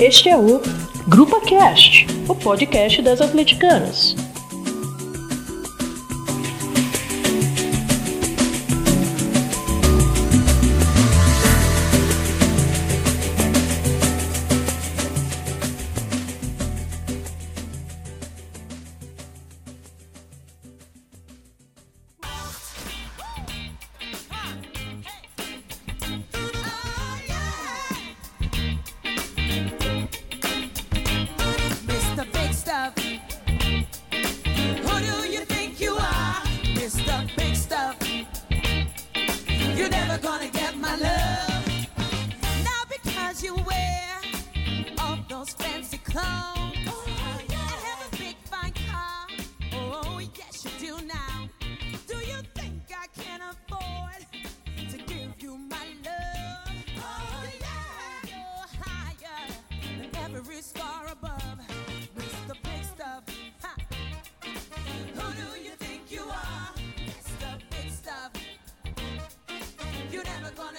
[0.00, 0.62] Este é o
[1.06, 4.16] Grupa Cast, o podcast das atleticanas.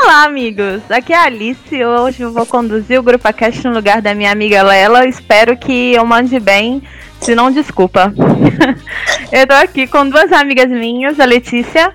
[0.04, 0.82] Olá, amigos!
[0.90, 1.86] Aqui é a Alice.
[1.86, 5.06] Hoje eu vou conduzir o Grupo Cast no lugar da minha amiga Lela.
[5.06, 6.82] Espero que eu mande bem,
[7.20, 8.12] se não, desculpa.
[9.32, 11.94] eu tô aqui com duas amigas minhas, a Letícia.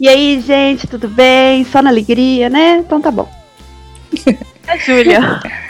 [0.00, 1.64] E aí, gente, tudo bem?
[1.64, 2.78] Só na alegria, né?
[2.78, 3.30] Então tá bom.
[4.66, 5.40] a Júlia.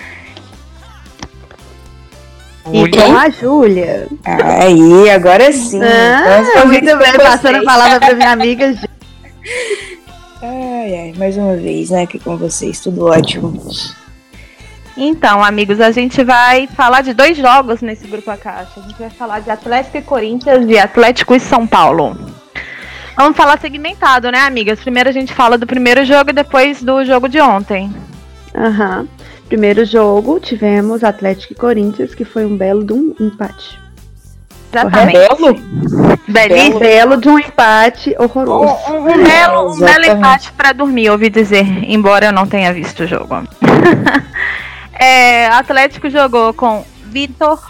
[2.71, 4.07] E com a Júlia.
[4.27, 5.81] Aí, agora sim.
[5.83, 8.87] Ah, fazer muito bem, passando a palavra pra minha amiga Ju.
[10.41, 12.03] Ai, ai, mais uma vez, né?
[12.03, 13.61] Aqui com vocês, tudo ótimo.
[14.97, 18.73] Então, amigos, a gente vai falar de dois jogos nesse Grupo Caixa.
[18.77, 22.17] A gente vai falar de Atlético e Corinthians e Atlético e São Paulo.
[23.17, 24.81] Vamos falar segmentado, né, amigas?
[24.81, 27.93] Primeiro a gente fala do primeiro jogo e depois do jogo de ontem.
[28.55, 29.09] Aham.
[29.49, 33.88] Primeiro jogo, tivemos Atlético e Corinthians, que foi um belo de um empate.
[34.71, 35.19] Exatamente.
[35.19, 36.19] Belo?
[36.29, 36.77] Belíssimo.
[36.77, 38.75] Um belo de um empate horroroso.
[38.93, 43.05] Um, um belo, um belo empate pra dormir, ouvi dizer, embora eu não tenha visto
[43.05, 43.43] o jogo.
[45.01, 47.61] É, Atlético jogou com Vitor,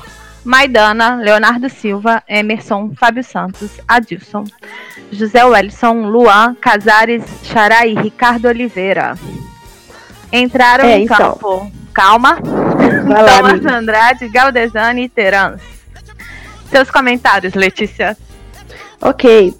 [0.42, 4.44] Maidana, Leonardo Silva, Emerson, Fábio Santos, Adilson,
[5.12, 9.14] José Wellison, Luan, Casares, Xará e Ricardo Oliveira.
[10.32, 11.16] Entraram É, em então.
[11.18, 11.70] campo.
[11.92, 12.38] Calma.
[13.06, 13.24] Vai
[13.60, 13.66] Thomas.
[13.74, 15.60] Andrade, Galdesani e Terans.
[16.70, 18.16] Seus comentários, Letícia.
[19.00, 19.54] Ok.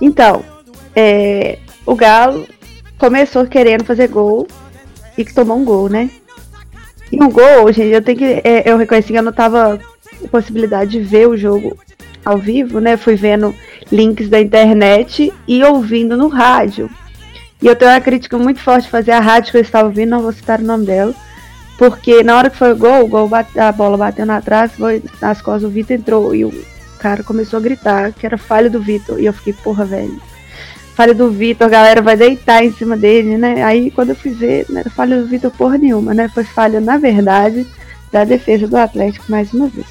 [0.00, 0.44] Então,
[0.94, 2.46] é, o Galo
[2.98, 4.46] começou querendo fazer gol
[5.16, 6.10] e que tomou um gol, né?
[7.10, 8.24] E um gol, gente, eu tenho que.
[8.44, 9.80] é, eu reconheci que eu não tava
[10.30, 11.76] possibilidade de ver o jogo
[12.24, 12.96] ao vivo, né?
[12.96, 13.54] Fui vendo
[13.90, 16.88] links da internet e ouvindo no rádio.
[17.60, 20.22] E eu tenho uma crítica muito forte fazer a rádio que eu estava ouvindo, não
[20.22, 21.14] vou citar o nome dela.
[21.78, 24.74] Porque na hora que foi o gol, o gol bate- a bola bateu na trave,
[24.76, 26.52] foi nas costas, o Vitor entrou e o
[26.98, 29.18] cara começou a gritar que era falha do Vitor.
[29.20, 30.20] E eu fiquei, porra, velho.
[30.94, 33.64] Falha do Vitor, a galera vai deitar em cima dele, né?
[33.64, 36.28] Aí quando eu fui ver, não era falha do Vitor porra nenhuma, né?
[36.32, 37.66] Foi falha, na verdade,
[38.12, 39.86] da defesa do Atlético mais uma vez.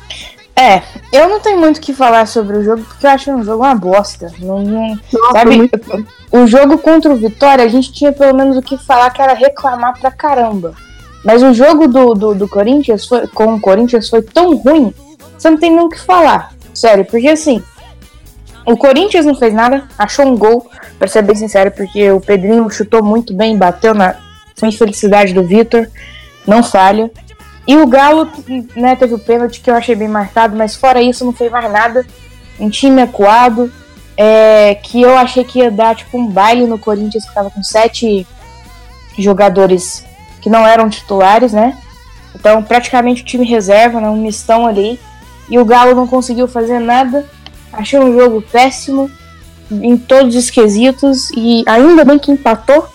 [0.55, 3.43] É, eu não tenho muito o que falar sobre o jogo, porque eu acho um
[3.43, 4.31] jogo uma bosta.
[4.39, 8.55] Não, não- Nossa, sabe, muito- o jogo contra o Vitória, a gente tinha pelo menos
[8.55, 10.73] o que falar, que era reclamar pra caramba.
[11.23, 14.93] Mas o jogo do, do, do Corinthians foi, com o Corinthians foi tão ruim,
[15.37, 16.53] você não tem nem o que falar.
[16.73, 17.63] Sério, porque assim,
[18.65, 22.69] o Corinthians não fez nada, achou um gol, pra ser bem sincero, porque o Pedrinho
[22.69, 24.15] chutou muito bem, bateu na
[24.63, 25.87] infelicidade do Vitor,
[26.47, 27.11] não falha.
[27.67, 28.29] E o Galo,
[28.75, 31.71] né, teve o pênalti que eu achei bem marcado, mas fora isso não fez mais
[31.71, 32.05] nada.
[32.59, 33.71] Um time acuado,
[34.17, 37.63] é, que eu achei que ia dar tipo um baile no Corinthians, que tava com
[37.63, 38.27] sete
[39.17, 40.05] jogadores
[40.43, 41.77] que não eram titulares, né?
[42.35, 44.99] Então praticamente o time reserva, né, um mistão ali.
[45.49, 47.25] E o Galo não conseguiu fazer nada.
[47.71, 49.09] Achei um jogo péssimo
[49.71, 51.29] em todos os quesitos.
[51.35, 52.87] E ainda bem que empatou,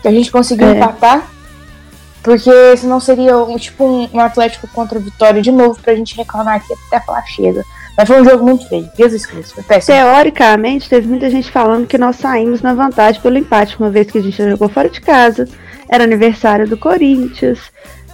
[0.00, 0.76] que a gente conseguiu É.
[0.76, 1.28] empatar.
[2.22, 6.16] Porque senão seria um, tipo um, um Atlético contra o Vitória de novo pra gente
[6.16, 7.64] reclamar aqui até falar chega.
[7.96, 8.88] Mas foi um jogo muito feio.
[8.96, 9.96] Jesus Cristo, foi péssimo.
[9.96, 14.18] Teoricamente, teve muita gente falando que nós saímos na vantagem pelo empate, uma vez que
[14.18, 15.48] a gente jogou fora de casa,
[15.92, 17.58] era aniversário do Corinthians,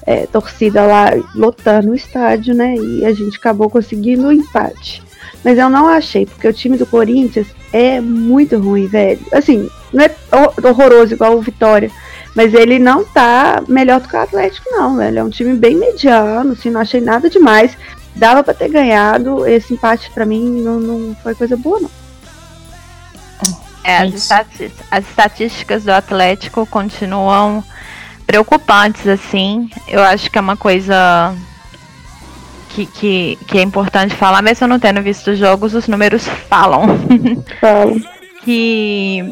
[0.04, 2.74] é, torcida lá lotando o estádio, né?
[2.74, 5.00] E a gente acabou conseguindo o empate.
[5.44, 9.20] Mas eu não achei, porque o time do Corinthians é muito ruim, velho.
[9.32, 11.88] Assim, não é hor- horroroso igual o Vitória,
[12.34, 15.20] mas ele não tá melhor do que o Atlético, não, velho.
[15.20, 17.76] É um time bem mediano, assim, não achei nada demais.
[18.16, 19.46] Dava pra ter ganhado.
[19.46, 21.90] Esse empate pra mim não, não foi coisa boa, não.
[23.84, 24.30] É, as,
[24.90, 27.62] as estatísticas do Atlético continuam
[28.26, 29.70] preocupantes, assim.
[29.86, 31.34] Eu acho que é uma coisa
[32.70, 36.24] que, que, que é importante falar, mesmo eu não tendo visto os jogos, os números
[36.48, 36.82] falam.
[37.60, 38.00] Falo.
[38.44, 39.24] que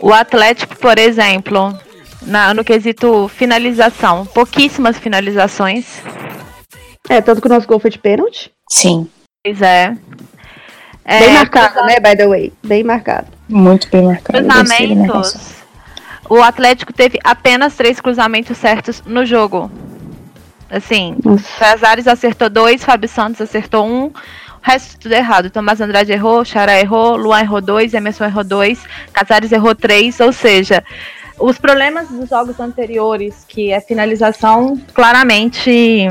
[0.00, 1.76] o Atlético, por exemplo,
[2.22, 5.86] na- no quesito finalização, pouquíssimas finalizações.
[7.08, 8.50] É, tanto que o nosso gol foi de pênalti.
[8.70, 9.08] Sim,
[9.42, 9.96] Pois é.
[11.02, 12.52] É, Bem marcado, né, by the way?
[12.62, 13.26] Bem marcado.
[13.50, 14.38] Muito bem marcado.
[14.38, 15.60] Cruzamentos.
[16.28, 19.70] O Atlético teve apenas três cruzamentos certos no jogo.
[20.70, 21.16] Assim.
[21.58, 24.12] Casares acertou dois, Fábio Santos acertou um, o
[24.62, 25.50] resto tudo errado.
[25.50, 28.80] Tomás Andrade errou, Xará errou, Luan errou dois, Emerson errou dois,
[29.12, 30.84] Casares errou três, ou seja,
[31.40, 36.06] os problemas dos jogos anteriores, que é finalização, claramente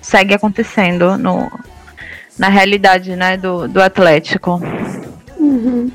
[0.00, 1.50] segue acontecendo no,
[2.38, 4.62] na realidade né, do, do Atlético.
[5.36, 5.90] Uhum.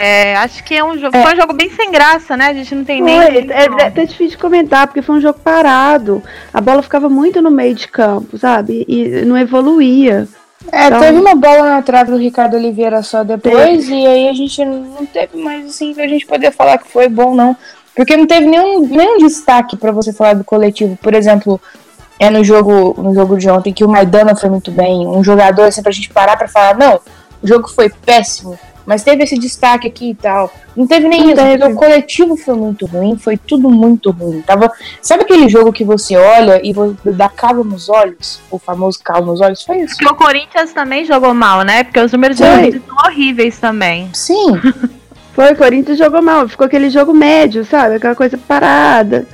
[0.00, 2.46] É, acho que é um jogo, foi um jogo bem sem graça, né?
[2.46, 3.20] A gente não tem nem.
[3.20, 6.22] Foi, é, é até difícil de comentar, porque foi um jogo parado.
[6.54, 8.84] A bola ficava muito no meio de campo, sabe?
[8.86, 10.28] E não evoluía.
[10.70, 14.32] É, Então- teve uma bola na trave do Ricardo Oliveira só depois, e aí a
[14.32, 17.56] gente não teve mais assim pra gente poder falar que foi bom, não.
[17.96, 20.96] Porque não teve nenhum, nenhum destaque pra você falar do coletivo.
[21.02, 21.60] Por exemplo,
[22.20, 25.62] é no jogo, no jogo de ontem que o Maidana foi muito bem, um jogador
[25.64, 27.00] assim pra gente parar pra falar, não,
[27.42, 28.56] o jogo foi péssimo,
[28.88, 30.50] mas teve esse destaque aqui e tal.
[30.74, 31.64] Não teve nem Não isso, teve.
[31.64, 34.40] o coletivo foi muito ruim, foi tudo muito ruim.
[34.40, 36.72] Tava, sabe aquele jogo que você olha e
[37.12, 38.40] dá calo nos olhos?
[38.50, 39.62] O famoso calo nos olhos?
[39.62, 39.96] Foi isso.
[39.98, 41.84] Porque o Corinthians também jogou mal, né?
[41.84, 42.54] Porque os números do Foi.
[42.56, 44.08] Corinthians são horríveis também.
[44.14, 44.58] Sim,
[45.34, 47.96] Foi, o Corinthians jogou mal, ficou aquele jogo médio, sabe?
[47.96, 49.24] Aquela coisa parada.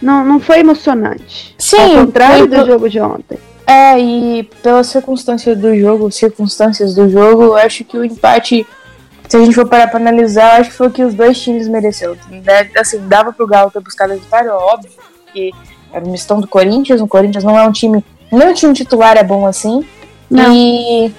[0.00, 1.54] Não, não foi emocionante.
[1.58, 3.38] Sim, Ao contrário foi- do jogo de ontem.
[3.66, 8.66] É, e pelas circunstâncias do jogo, circunstâncias do jogo, eu acho que o empate,
[9.32, 11.40] se a gente for parar pra analisar, eu acho que foi o que os dois
[11.40, 12.14] times mereceram.
[12.78, 14.90] Assim, dava pro Galo ter buscado a vitória, óbvio,
[15.24, 15.50] porque
[15.90, 19.16] era uma mistão do Corinthians, o Corinthians não é um time, nem o time titular
[19.16, 19.86] é bom assim,
[20.30, 20.52] Não.
[20.54, 21.14] e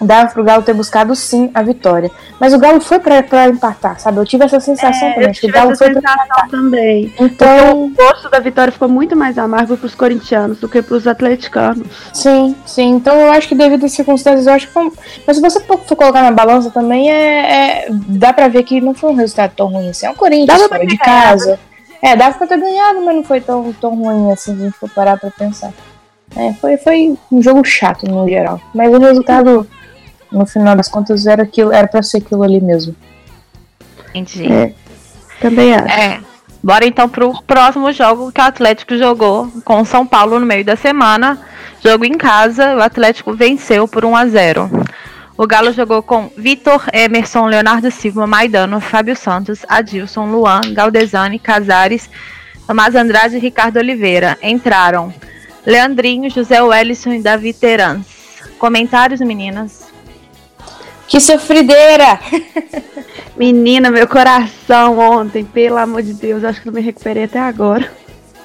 [0.00, 2.10] dava pro Galo ter buscado sim a vitória.
[2.38, 4.18] Mas o Galo foi pra, pra empatar, sabe?
[4.18, 7.08] Eu tive essa sensação também, Eu que o tive Galo essa foi pra sensação também.
[7.10, 11.06] Porque Então, o gosto da vitória ficou muito mais amargo pros corintianos do que pros
[11.06, 11.86] atleticanos.
[12.12, 12.90] Sim, sim.
[12.90, 14.90] Então eu acho que devido às circunstâncias, eu acho que foi...
[15.26, 18.94] Mas se você for colocar na balança também, é, é- dá pra ver que não
[18.94, 20.06] foi um resultado tão ruim assim.
[20.06, 21.58] É um Corinthians fora de casa.
[22.02, 24.78] É, dava pra ter ganhado, mas não foi tão, tão ruim assim, se a gente
[24.78, 25.72] for parar pra pensar.
[26.36, 28.60] É, foi, foi um jogo chato no geral.
[28.74, 29.66] Mas o resultado,
[30.30, 32.94] no final das contas, era, aquilo, era pra ser aquilo ali mesmo.
[34.14, 34.50] Entendi.
[34.50, 34.72] É.
[35.40, 35.88] Também acho.
[35.88, 36.20] É.
[36.62, 40.64] Bora então pro próximo jogo que o Atlético jogou com o São Paulo no meio
[40.64, 41.38] da semana.
[41.82, 44.70] Jogo em casa, o Atlético venceu por 1 a 0.
[45.38, 52.10] O Galo jogou com Vitor, Emerson, Leonardo Silva, Maidano, Fábio Santos, Adilson, Luan, Galdesani, Casares,
[52.66, 54.36] Tomás Andrade e Ricardo Oliveira.
[54.42, 55.14] Entraram
[55.64, 58.06] Leandrinho, José Wellison e Davi Terans.
[58.58, 59.89] Comentários, meninas?
[61.10, 62.20] Que sofrideira!
[63.36, 67.90] Menina, meu coração ontem, pelo amor de Deus, acho que não me recuperei até agora.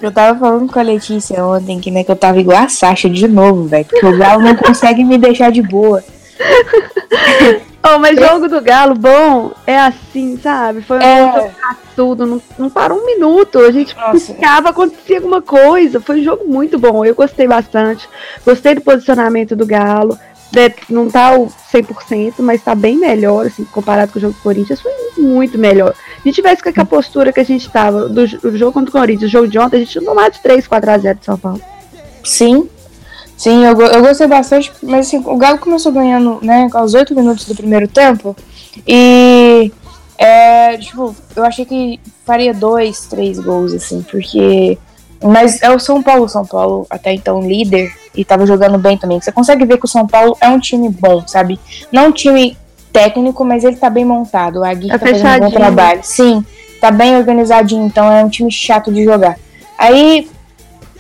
[0.01, 3.07] Eu tava falando com a Letícia ontem que, né, que eu tava igual a Sasha
[3.07, 3.85] de novo, velho.
[3.85, 6.03] Porque o Galo não consegue me deixar de boa.
[7.87, 10.81] Oh, mas jogo do Galo bom é assim, sabe?
[10.81, 11.31] Foi um É.
[11.35, 11.51] jogo
[11.95, 13.59] tudo, não, não parou um minuto.
[13.59, 14.33] A gente Nossa.
[14.33, 15.99] ficava, acontecia alguma coisa.
[16.01, 17.05] Foi um jogo muito bom.
[17.05, 18.09] Eu gostei bastante.
[18.43, 20.17] Gostei do posicionamento do Galo.
[20.89, 24.81] Não tá o 100%, mas tá bem melhor, assim, comparado com o jogo do Corinthians.
[24.81, 25.93] Foi muito melhor.
[26.23, 28.89] Se a tivesse com aquela postura que a gente tava do, jo- do jogo contra
[28.89, 31.37] o Corinthians, o jogo de ontem, a gente tinha tomado de 3, 4x0 de São
[31.37, 31.61] Paulo.
[32.23, 32.69] Sim.
[33.37, 37.45] Sim, eu, eu gostei bastante, mas assim, o Galo começou ganhando, né, aos 8 minutos
[37.45, 38.33] do primeiro tempo.
[38.87, 39.71] E
[40.17, 44.77] é, tipo, eu achei que faria dois, três gols, assim, porque.
[45.25, 49.19] Mas é o São Paulo, São Paulo, até então líder, e tava jogando bem também.
[49.19, 51.59] Você consegue ver que o São Paulo é um time bom, sabe?
[51.91, 52.55] Não um time
[52.93, 54.63] técnico, mas ele tá bem montado.
[54.63, 56.01] A Gui Tá tá fazendo um bom trabalho.
[56.03, 56.45] Sim,
[56.79, 59.37] tá bem organizadinho, então é um time chato de jogar.
[59.77, 60.29] Aí.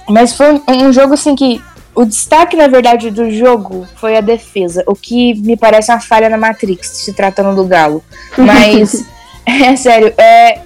[0.07, 1.61] Mas foi um, um jogo assim que.
[1.93, 6.27] O destaque, na verdade, do jogo foi a defesa, o que me parece uma falha
[6.27, 8.03] na Matrix, se tratando do Galo.
[8.37, 9.05] Mas,
[9.47, 10.61] é sério, é, é,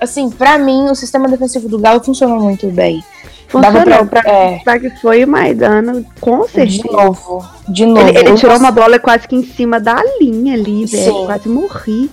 [0.00, 3.02] assim, pra mim, o sistema defensivo do Galo funcionou muito bem.
[3.48, 4.04] Funcionou.
[4.06, 4.58] pra- Pra, é.
[4.64, 6.82] pra que foi o Maidana, com De certeza.
[6.90, 8.08] novo, de novo.
[8.08, 11.26] Ele, ele tirou uma bola quase que em cima da linha ali, velho.
[11.26, 12.10] Quase morri.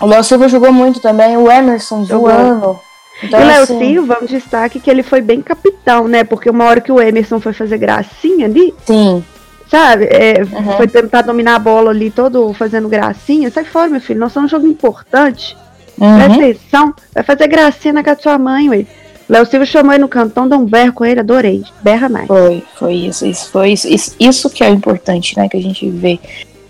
[0.00, 2.28] O Léo Silva jogou muito também, o Emerson Jogou.
[2.30, 2.78] voando.
[3.24, 6.22] Então, e o Léo assim, Silva, um destaque que ele foi bem capitão, né?
[6.22, 9.24] Porque uma hora que o Emerson foi fazer gracinha ali, Sim,
[9.68, 10.04] sabe?
[10.04, 10.76] É, Uhum.
[10.76, 13.50] Foi tentar dominar a bola ali, todo fazendo gracinha.
[13.50, 14.20] Sai fora, meu filho.
[14.20, 15.56] Nós somos um jogo importante.
[15.98, 16.94] Presta uhum, atenção.
[17.14, 18.86] Vai fazer gracinha casa da sua mãe, ué.
[19.28, 21.62] Léo Silva chamou ele no cantão, deu um berro com ele, adorei.
[21.82, 22.26] Berra mais.
[22.26, 25.88] Foi, foi isso, isso foi isso, isso, isso que é importante, né, que a gente
[25.90, 26.18] vê.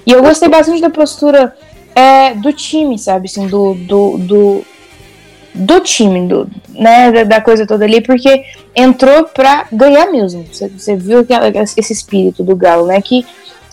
[0.04, 1.54] E eu gostei bastante da postura
[1.94, 4.64] é, do time, sabe, assim, do, do, do,
[5.54, 8.42] do time, do, né, da, da coisa toda ali, porque
[8.74, 10.44] entrou pra ganhar mesmo.
[10.50, 11.32] Você, você viu que,
[11.76, 13.24] esse espírito do Galo, né, que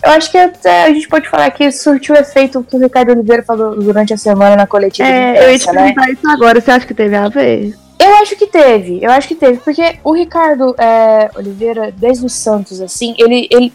[0.02, 3.42] eu acho que até a gente pode falar que surtiu efeito que o Ricardo Oliveira
[3.42, 5.08] falou durante a semana na coletiva.
[5.08, 5.92] de É, eu ia te imprensa, né?
[5.92, 6.60] perguntar isso agora.
[6.60, 7.74] Você acha que teve a ver?
[7.98, 12.28] Eu acho que teve, eu acho que teve, porque o Ricardo é, Oliveira, desde o
[12.28, 13.72] Santos, assim, ele, ele.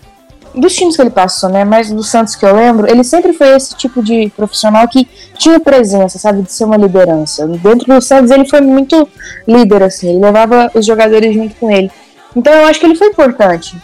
[0.53, 1.63] Dos times que ele passou, né?
[1.63, 5.59] Mas do Santos que eu lembro, ele sempre foi esse tipo de profissional que tinha
[5.61, 6.41] presença, sabe?
[6.41, 7.47] De ser uma liderança.
[7.47, 9.07] Dentro do Santos ele foi muito
[9.47, 11.89] líder, assim, ele levava os jogadores junto com ele.
[12.35, 13.77] Então eu acho que ele foi importante.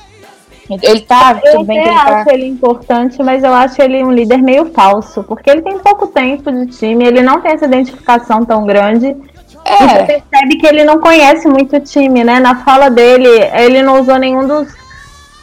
[0.69, 2.19] Ele tá, Eu tudo bem que até ele tá.
[2.21, 6.07] acho ele importante, mas eu acho ele um líder meio falso, porque ele tem pouco
[6.07, 9.07] tempo de time, ele não tem essa identificação tão grande.
[9.07, 12.39] E você É, percebe que ele não conhece muito o time, né?
[12.39, 14.67] Na fala dele, ele não usou nenhum dos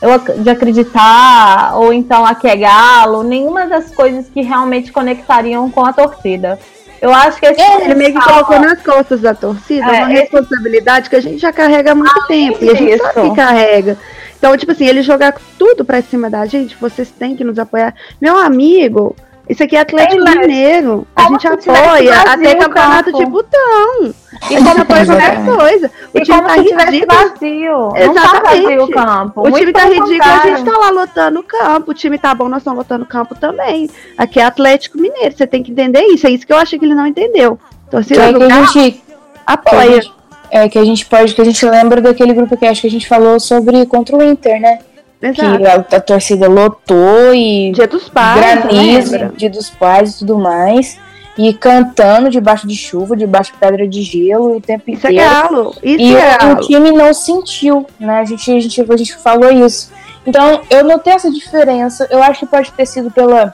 [0.02, 5.82] eu de acreditar, ou então aqui é galo, nenhuma das coisas que realmente conectariam com
[5.82, 6.58] a torcida.
[7.00, 10.20] Eu acho que esse Ele meio que colocou nas costas da torcida É, uma esse-
[10.22, 12.58] responsabilidade que a gente já carrega há muito tempo.
[12.64, 13.30] E a gente sabe disso.
[13.30, 13.98] que carrega.
[14.44, 17.94] Então, tipo assim, ele jogar tudo pra cima da gente, vocês têm que nos apoiar.
[18.20, 19.16] Meu amigo,
[19.48, 21.06] isso aqui é Atlético Ei, Mineiro.
[21.16, 23.24] A gente apoia vazio até o campeonato campo.
[23.24, 24.14] de botão.
[24.50, 25.90] E A gente como apoia qualquer coisa.
[26.12, 27.06] O E time como tá ridículo.
[27.30, 27.72] vazio.
[27.72, 28.62] Não tá Exatamente.
[28.64, 29.40] vazio o campo.
[29.40, 30.56] O Muito time tá ridículo, a contrário.
[30.58, 31.90] gente tá lá lotando o campo.
[31.90, 33.88] O time tá bom, nós estamos lotando o campo também.
[34.18, 36.26] Aqui é Atlético Mineiro, você tem que entender isso.
[36.26, 37.58] É isso que eu achei que ele não entendeu.
[37.90, 38.92] Torcida é do que a gente.
[38.92, 39.02] que
[39.46, 40.02] a apoia.
[40.02, 40.13] gente-
[40.50, 42.90] É que a gente pode, que a gente lembra daquele grupo que acho que a
[42.90, 44.78] gente falou sobre contra o Inter, né?
[45.20, 45.58] Exato.
[45.58, 50.38] Que a, a torcida lotou e Dia dos pais, granizo, dia dos pais e tudo
[50.38, 50.98] mais.
[51.36, 55.30] E cantando debaixo de chuva, debaixo de pedra de gelo o tempo Isso é inteiro.
[55.30, 55.74] galo.
[55.82, 56.60] Isso E é o, o galo.
[56.60, 58.20] time não sentiu, né?
[58.20, 59.90] A gente, a, gente, a gente falou isso.
[60.26, 62.06] Então, eu notei essa diferença.
[62.10, 63.52] Eu acho que pode ter sido pela,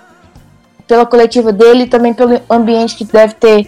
[0.86, 3.66] pela coletiva dele e também pelo ambiente que deve ter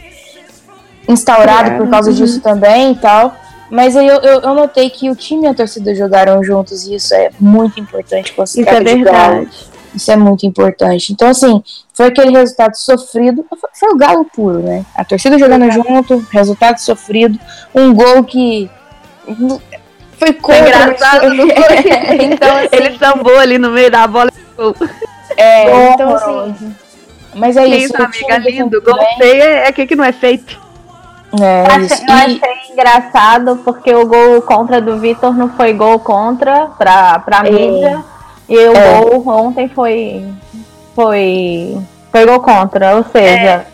[1.08, 2.16] instaurado Claro, por causa uhum.
[2.16, 3.36] disso também e tal.
[3.70, 6.94] Mas aí eu, eu, eu notei que o time e a torcida jogaram juntos e
[6.96, 9.48] isso é muito importante Isso é verdade.
[9.94, 11.12] Isso é muito importante.
[11.12, 13.44] Então, assim, foi aquele resultado sofrido.
[13.74, 14.84] Foi, o galo puro, né?
[14.94, 17.38] A torcida jogando junto, resultado sofrido.
[17.74, 18.70] Um gol que.
[20.18, 20.60] Foi contra.
[20.60, 24.30] engraçado, foi- então, assim, Ele sambou ali no meio da bola.
[25.36, 26.74] é, então, assim.
[27.34, 27.94] Mas é isso.
[27.94, 28.82] o time amiga lindo?
[28.82, 30.61] Gol feio é aquele que não é feito.
[31.40, 35.98] É, Eu achei, eu achei engraçado porque o gol contra do Vitor não foi gol
[35.98, 37.50] contra pra, pra É.
[37.50, 38.04] mídia.
[38.48, 39.00] E o É.
[39.00, 40.26] gol ontem foi.
[40.94, 41.78] Foi.
[42.10, 42.96] Foi gol contra.
[42.96, 43.64] Ou seja,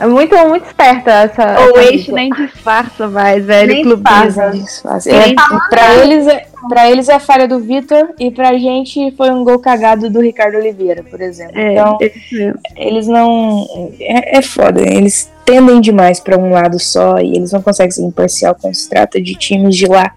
[0.00, 1.44] é, muito, muito esperta essa.
[1.60, 3.72] O essa eixo nem disfarça mais, velho.
[3.74, 4.50] Nem Clubismo.
[4.50, 4.56] disfarça.
[4.56, 5.34] Isso, é, Sim.
[5.70, 9.58] pra, eles, é- pra eles é falha do Vitor e pra gente foi um gol
[9.58, 11.58] cagado do Ricardo Oliveira, por exemplo.
[11.58, 11.98] É, então,
[12.30, 12.58] mesmo.
[12.76, 13.66] eles não.
[14.00, 18.02] É, é foda, eles tendem demais pra um lado só e eles não conseguem ser
[18.02, 20.12] imparcial quando se trata de times de lá.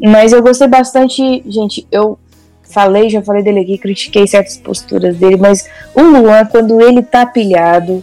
[0.00, 1.86] Mas eu gostei bastante, gente.
[1.90, 2.18] Eu
[2.62, 7.24] falei, já falei dele aqui, critiquei certas posturas dele, mas o Luan, quando ele tá
[7.26, 8.02] pilhado,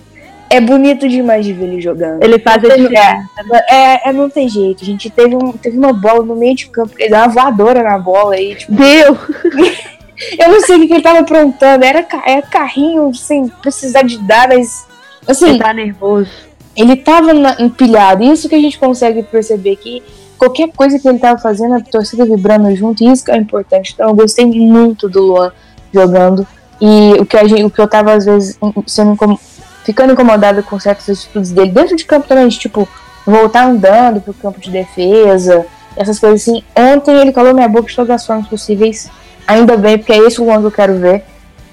[0.50, 2.24] é bonito demais de ver ele jogando.
[2.24, 3.28] Ele faz a diferença.
[3.70, 5.10] É, é, não tem jeito, gente.
[5.10, 8.36] Teve, um, teve uma bola no meio de campo, ele deu uma voadora na bola
[8.36, 9.18] aí, tipo, Deu.
[10.40, 11.84] eu não sei o que ele tava aprontando.
[11.84, 14.86] Era, era carrinho sem precisar de dar, mas.
[15.28, 16.30] Assim, Ele tá nervoso.
[16.78, 18.24] ele tava na- empilhado.
[18.24, 20.04] Isso que a gente consegue perceber que
[20.38, 23.94] qualquer coisa que ele tava fazendo, a torcida vibrando junto, isso que é importante.
[23.94, 25.52] Então eu gostei muito do Luan
[25.92, 26.46] jogando.
[26.80, 29.40] E o que, a gente, o que eu tava, às vezes, sendo incom-
[29.86, 32.88] ficando incomodada com certas atitudes dele, dentro de campo também, de, tipo,
[33.26, 35.66] voltar andando pro campo de defesa,
[35.96, 36.64] essas coisas assim.
[36.76, 39.10] Ontem ele calou minha boca de todas as formas possíveis.
[39.48, 41.24] Ainda bem, porque é esse o Luan que eu quero ver.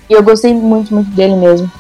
[0.09, 1.71] E eu gostei muito, muito dele mesmo.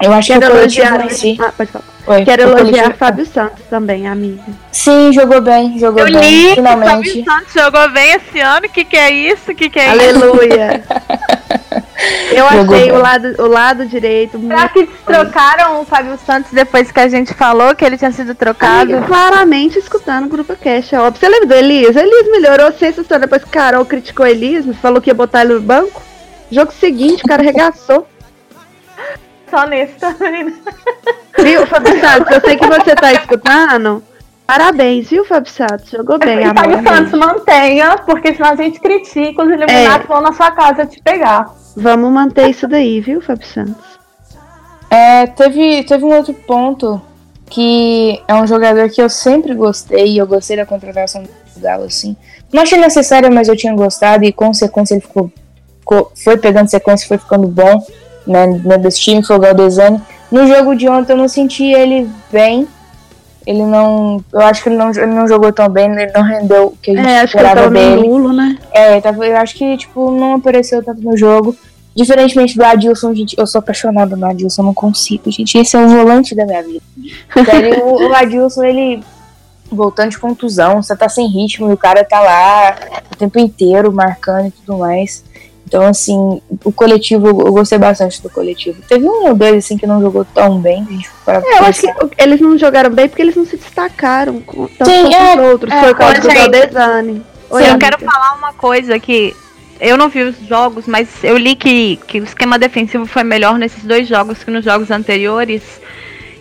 [0.00, 1.06] Eu que Quero o coletivo elogiar.
[1.06, 1.36] em si.
[1.40, 1.93] Ah, pode falar.
[2.06, 4.42] Oi, Quero elogiar Fábio Santos também, amiga.
[4.70, 7.20] Sim, jogou bem, jogou Eu bem, li que finalmente.
[7.20, 8.66] o Santos jogou bem esse ano.
[8.66, 9.52] O que, que é isso?
[9.52, 10.00] O que, que é isso?
[10.22, 10.84] Aleluia.
[12.30, 12.92] Eu Jogou achei bem.
[12.92, 17.08] o lado, o lado direito muito Será que trocaram o Fábio Santos depois que a
[17.08, 18.92] gente falou que ele tinha sido trocado?
[18.92, 21.20] Amiga, claramente escutando o Grupo Cash, é óbvio.
[21.20, 21.96] Você lembra do Elias?
[21.96, 23.20] Elias melhorou sensacional.
[23.20, 26.02] Depois que Carol criticou Elias, falou que ia botar ele no banco.
[26.50, 28.06] Jogo seguinte, o cara arregaçou.
[29.54, 30.44] Só nesse também.
[30.46, 30.52] né?
[31.38, 32.32] Viu, Fábio Santos?
[32.32, 34.02] Eu sei que você tá escutando.
[34.46, 35.90] Parabéns, viu, Fábio Santos?
[35.90, 36.54] Jogou bem, E amor.
[36.56, 41.00] Fábio Santos mantenha, porque senão a gente critica os Illuminati vão na sua casa te
[41.00, 41.46] pegar.
[41.76, 43.84] Vamos manter isso daí, viu, Fábio Santos?
[44.90, 47.00] É, teve, teve um outro ponto
[47.48, 51.30] que é um jogador que eu sempre gostei e eu gostei da contratação do
[51.60, 52.16] Galo, assim.
[52.52, 55.30] Não achei necessário, mas eu tinha gostado e com sequência ele ficou,
[55.80, 57.84] ficou- foi pegando sequência, foi ficando bom,
[58.26, 60.00] né, né, desse time, foi o Galdesani.
[60.30, 62.66] No jogo de ontem eu não senti ele bem,
[63.46, 66.66] ele não, eu acho que ele não, ele não jogou tão bem, ele não rendeu
[66.68, 68.08] o que a gente É, acho que ele esperava tava dele.
[68.08, 68.58] nulo, né?
[68.72, 71.54] É, eu acho que, tipo, não apareceu tanto no jogo.
[71.94, 75.56] Diferentemente do Adilson, gente, eu sou apaixonada no Adilson, não consigo, gente.
[75.56, 76.82] Esse é o volante da minha vida.
[77.44, 79.04] Sério, o, o Adilson, ele
[79.70, 82.76] voltando de contusão, você tá sem ritmo e o cara tá lá
[83.12, 85.24] o tempo inteiro marcando e tudo mais.
[85.66, 88.82] Então, assim, o coletivo, eu gostei bastante do coletivo.
[88.88, 91.64] Teve um ou dois, assim, que não jogou tão bem, a gente para É, eu
[91.64, 95.14] acho que eles não jogaram bem porque eles não se destacaram com, tanto Sim, quanto
[95.14, 95.72] é, os outros.
[95.72, 97.22] é, Foi o caso do gente, Galdesani.
[97.50, 99.34] Oi, eu quero falar uma coisa que
[99.80, 103.58] eu não vi os jogos, mas eu li que, que o esquema defensivo foi melhor
[103.58, 105.62] nesses dois jogos que nos jogos anteriores.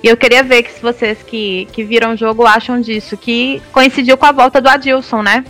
[0.03, 3.61] E eu queria ver que se vocês que, que viram o jogo acham disso, que
[3.71, 5.45] coincidiu com a volta do Adilson, né?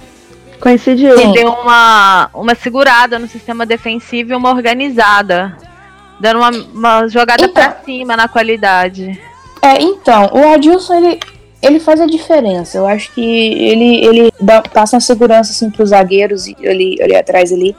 [0.64, 1.18] Coincidiu.
[1.18, 1.34] Sim.
[1.34, 5.58] Deu uma, uma segurada no sistema defensivo e uma organizada.
[6.22, 7.54] Dando uma, uma jogada Então.
[7.54, 9.20] pra cima na qualidade.
[9.62, 11.20] É, então, o Adilson, ele,
[11.62, 12.78] ele faz a diferença.
[12.78, 17.52] Eu acho que ele, ele dá- passa uma segurança, assim, pros zagueiros ali, ali atrás
[17.52, 17.76] ali.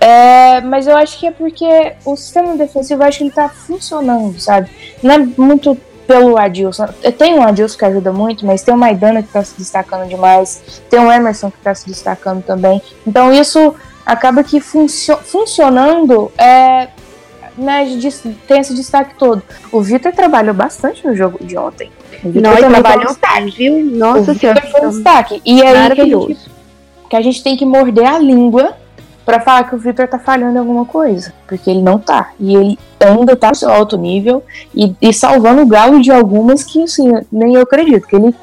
[0.00, 1.64] É, mas eu acho que é porque
[2.04, 4.70] o sistema defensivo, eu acho que ele tá funcionando, sabe?
[5.02, 5.76] Não é muito
[6.08, 6.86] pelo Adilson.
[7.18, 10.80] Tem um Adilson que ajuda muito, mas tem o Maidana que tá se destacando demais.
[10.88, 12.80] Tem o Emerson que tá se destacando também.
[13.06, 13.74] Então isso
[14.06, 16.88] acaba que funcio funcionando é,
[17.58, 17.86] né,
[18.46, 19.42] tem esse destaque todo.
[19.70, 21.92] O Vitor trabalhou bastante no jogo de ontem.
[22.24, 23.74] O Nós também trabalhou bem, viu?
[23.74, 24.62] o Nossa Vitor senhora.
[24.62, 25.42] foi um destaque.
[25.44, 26.50] E aí que a, gente, Maravilhoso.
[27.10, 28.74] que a gente tem que morder a língua
[29.28, 31.34] pra falar que o Vitor tá falhando em alguma coisa.
[31.46, 32.30] Porque ele não tá.
[32.40, 34.42] E ele ainda tá no seu alto nível
[34.74, 38.08] e, e salvando o Galo de algumas que, assim, nem eu acredito.
[38.08, 38.34] Que ele,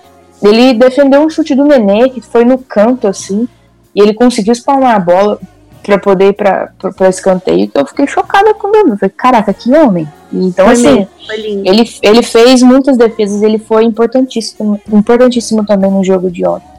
[0.44, 3.48] ele defendeu um chute do Nenê, que foi no canto, assim,
[3.96, 5.40] e ele conseguiu espalmar a bola
[5.82, 8.92] pra poder ir pra, pra, pra escanteio, que eu fiquei chocada com ele.
[8.92, 10.08] Eu falei, caraca, que homem.
[10.32, 11.68] Então, Foi assim, lindo.
[11.68, 16.75] ele, ele fez muitas defesas, ele foi importantíssimo, importantíssimo também no jogo de ontem.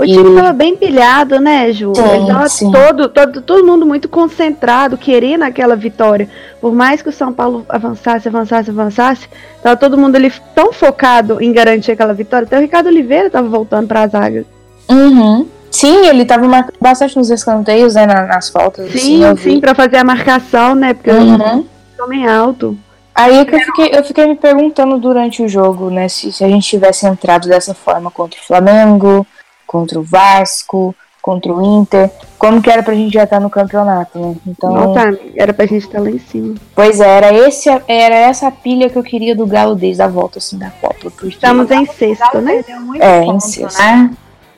[0.00, 1.92] O time E- tava bem pilhado, né, Ju?
[1.94, 2.70] Sim, Ele tava sim.
[2.72, 6.26] Todo, todo, todo mundo muito concentrado, querendo aquela vitória.
[6.60, 9.28] Por mais que o São Paulo avançasse, avançasse, avançasse,
[9.62, 12.46] tava todo mundo ali tão focado em garantir aquela vitória.
[12.46, 14.44] Até o Ricardo Oliveira tava voltando pra zaga.
[14.88, 15.46] Uhum.
[15.70, 18.86] Sim, ele tava marcando bastante nos escanteios, né, na- nas faltas.
[18.86, 19.42] assim, Sim, eu vi.
[19.42, 20.94] sim, pra fazer a marcação, né?
[20.94, 21.64] Porque Uhum.
[22.02, 22.76] homem é alto.
[23.14, 26.42] Aí é que eu fiquei, eu fiquei me perguntando durante o jogo, né, se, se
[26.42, 29.26] a gente tivesse entrado dessa forma contra o Flamengo,
[29.70, 34.18] contra o Vasco, contra o Inter, como que era pra gente já estar no campeonato,
[34.18, 34.34] né?
[34.44, 36.56] Então, Não tá, era pra gente estar lá em cima.
[36.74, 40.38] pois é, era, esse, era essa pilha que eu queria do Galo desde a volta,
[40.38, 41.12] assim, da Copa.
[41.24, 42.64] Estamos em sexto, né?
[42.98, 43.78] É, em sexto.
[43.78, 44.10] né?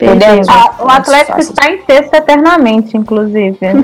[0.03, 0.47] Perdemos.
[0.81, 3.57] O Atlético está em sexto eternamente, inclusive.
[3.61, 3.73] É.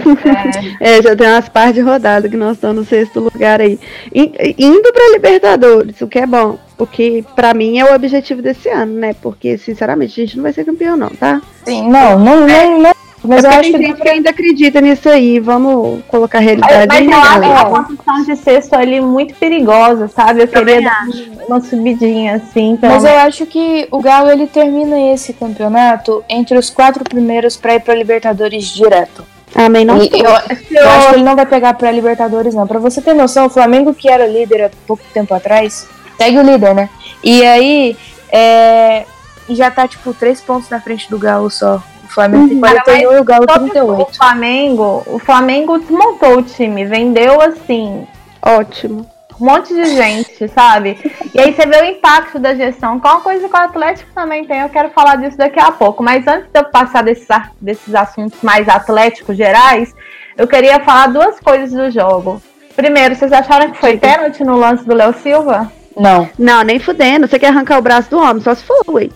[0.80, 3.78] É, já tem umas partes de rodada que nós estamos no sexto lugar aí.
[4.12, 6.58] Indo pra Libertadores, o que é bom.
[6.76, 9.14] O que pra mim é o objetivo desse ano, né?
[9.20, 11.40] Porque, sinceramente, a gente não vai ser campeão, não, tá?
[11.64, 12.92] Sim, não, não, não, não
[13.24, 15.40] mas é eu acho tem que gente que ainda acredita nisso aí.
[15.40, 17.60] Vamos colocar a realidade Mas eu acho galera?
[17.60, 20.42] a posição de sexto ali muito perigosa, sabe?
[20.42, 21.06] Eu queria dar
[21.48, 22.76] uma subidinha assim.
[22.76, 27.56] pelo Mas eu acho que o Galo ele termina esse campeonato entre os quatro primeiros
[27.56, 29.24] pra ir pra Libertadores direto.
[29.54, 32.66] Amém, não E eu, eu acho que ele não vai pegar pra Libertadores, não.
[32.66, 36.42] Pra você ter noção, o Flamengo, que era líder há pouco tempo atrás, segue o
[36.42, 36.88] líder, né?
[37.24, 37.96] E aí,
[38.30, 39.04] é,
[39.48, 41.82] e já tá, tipo, três pontos na frente do Galo só.
[42.08, 44.02] O Flamengo tem 41 e o Galo Sobre 38.
[44.02, 48.06] O Flamengo, o Flamengo desmontou o time, vendeu assim
[48.42, 49.06] Ótimo.
[49.40, 50.98] um monte de gente, sabe?
[51.34, 54.10] E aí você vê o impacto da gestão, que é uma coisa que o Atlético
[54.14, 56.02] também tem, eu quero falar disso daqui a pouco.
[56.02, 59.94] Mas antes de eu passar desses, a- desses assuntos mais atléticos gerais,
[60.36, 62.40] eu queria falar duas coisas do jogo.
[62.74, 65.70] Primeiro, vocês acharam que foi pênalti no lance do Léo Silva?
[65.96, 66.28] Não.
[66.38, 67.26] Não, nem fudendo.
[67.26, 69.08] Você quer arrancar o braço do homem, só se for, ué.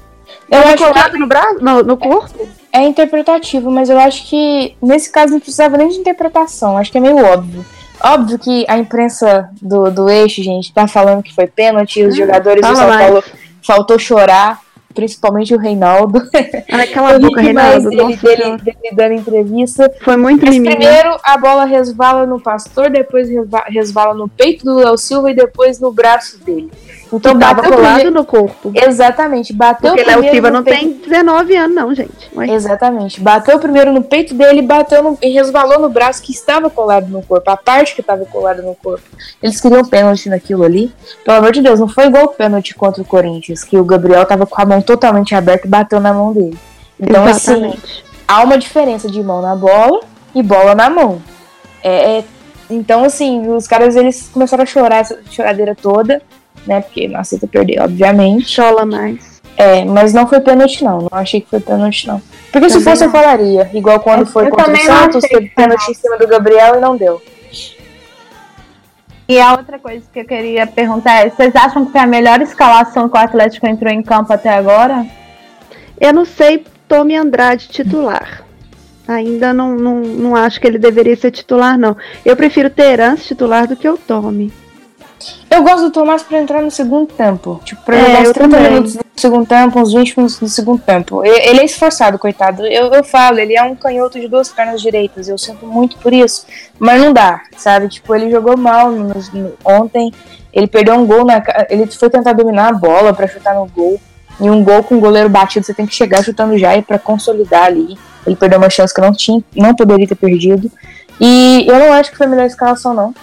[0.50, 0.68] Eu Tá
[1.00, 1.58] acho que no braço?
[1.60, 2.48] No, no corpo?
[2.72, 6.76] É interpretativo, mas eu acho que nesse caso não precisava nem de interpretação.
[6.78, 7.64] Acho que é meio óbvio.
[8.04, 12.60] Óbvio que a imprensa do, do eixo, gente, tá falando que foi pênalti, os jogadores
[12.60, 13.06] do fala São mais.
[13.06, 13.24] Paulo
[13.62, 14.60] faltou chorar,
[14.92, 16.20] principalmente o Reinaldo.
[16.72, 17.90] Ai, cala a Eu ri boca, Reinaldo.
[17.90, 19.92] dele, dele, dele dando entrevista.
[20.02, 20.74] Foi muito Mas mimimi.
[20.74, 25.34] primeiro a bola resvala no pastor, depois resva- resvala no peito do Léo Silva e
[25.34, 26.70] depois no braço dele.
[27.12, 28.72] Então bateu colado primeiro- no corpo.
[28.74, 32.30] Exatamente, bateu Porque Léo primeiro Silva no não peito- tem 19 anos, não, gente.
[32.34, 32.48] Ué.
[32.50, 33.20] Exatamente.
[33.20, 37.22] Bateu primeiro no peito dele, bateu no, e resvalou no braço que estava colado no
[37.22, 39.04] corpo, a parte que estava colada no corpo.
[39.42, 40.90] Eles queriam pênalti naquilo ali.
[41.24, 44.24] Pelo amor de Deus, não foi igual o pênalti contra o Corinthians, que o Gabriel
[44.24, 46.58] tava com a mão totalmente aberta e bateu na mão dele.
[46.98, 48.04] Então, assim, Exatamente.
[48.26, 50.00] há uma diferença de mão na bola
[50.34, 51.20] e bola na mão.
[51.82, 52.24] É, é-
[52.70, 56.22] então, assim, os caras eles começaram a chorar essa choradeira toda,
[56.66, 56.80] né?
[56.80, 58.48] Porque não aceita perder, obviamente.
[58.48, 59.40] Chola mais.
[59.56, 60.98] É, mas não foi pênalti, não.
[61.02, 62.20] Não achei que foi pênalti, não.
[62.50, 63.12] Porque se Também fosse, eu não.
[63.14, 63.70] falaria.
[63.74, 66.80] Igual quando Eu- foi eu contra o Santos, teve pênalti em cima do Gabriel e
[66.80, 67.20] não deu.
[69.28, 72.40] E a outra coisa que eu queria perguntar é: vocês acham que foi a melhor
[72.40, 75.06] escalação que o Atlético entrou em campo até agora?
[76.00, 78.42] Eu não sei Tome Andrade titular.
[79.06, 81.96] Ainda não, não, não acho que ele deveria ser titular, não.
[82.24, 84.52] Eu prefiro Terence titular do que o Tome.
[85.50, 87.60] Eu gosto do Tomás pra entrar no segundo tempo.
[87.64, 88.70] Tipo, pra É, jogar uns eu 30 também.
[88.72, 91.24] minutos no segundo tempo, uns 20 minutos no segundo tempo.
[91.24, 92.64] Ele é esforçado, coitado.
[92.66, 95.28] Eu, eu falo, ele é um canhoto de duas pernas direitas.
[95.28, 96.46] Eu sinto muito por isso.
[96.78, 97.88] Mas não dá, sabe?
[97.88, 100.12] Tipo, ele jogou mal no- no- ontem.
[100.52, 101.42] Ele perdeu um gol na.
[101.70, 104.00] Ele foi tentar dominar a bola pra chutar no gol.
[104.40, 106.98] E um gol com o goleiro batido, você tem que chegar chutando já e pra
[106.98, 107.96] consolidar ali.
[108.26, 110.70] Ele perdeu uma chance que não tinha, não poderia ter perdido.
[111.20, 113.14] E eu não acho que foi a melhor escalação, não.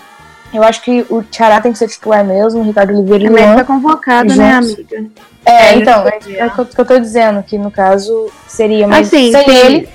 [0.54, 3.56] Eu acho que o Tchará tem que ser titular mesmo, o Ricardo Oliveira e Luan.
[3.56, 5.06] tá convocado, né, amiga?
[5.46, 8.88] É, É, então, ele é, é o que eu- tô dizendo, que no caso seria,
[8.88, 9.90] mas Assim, sem ele.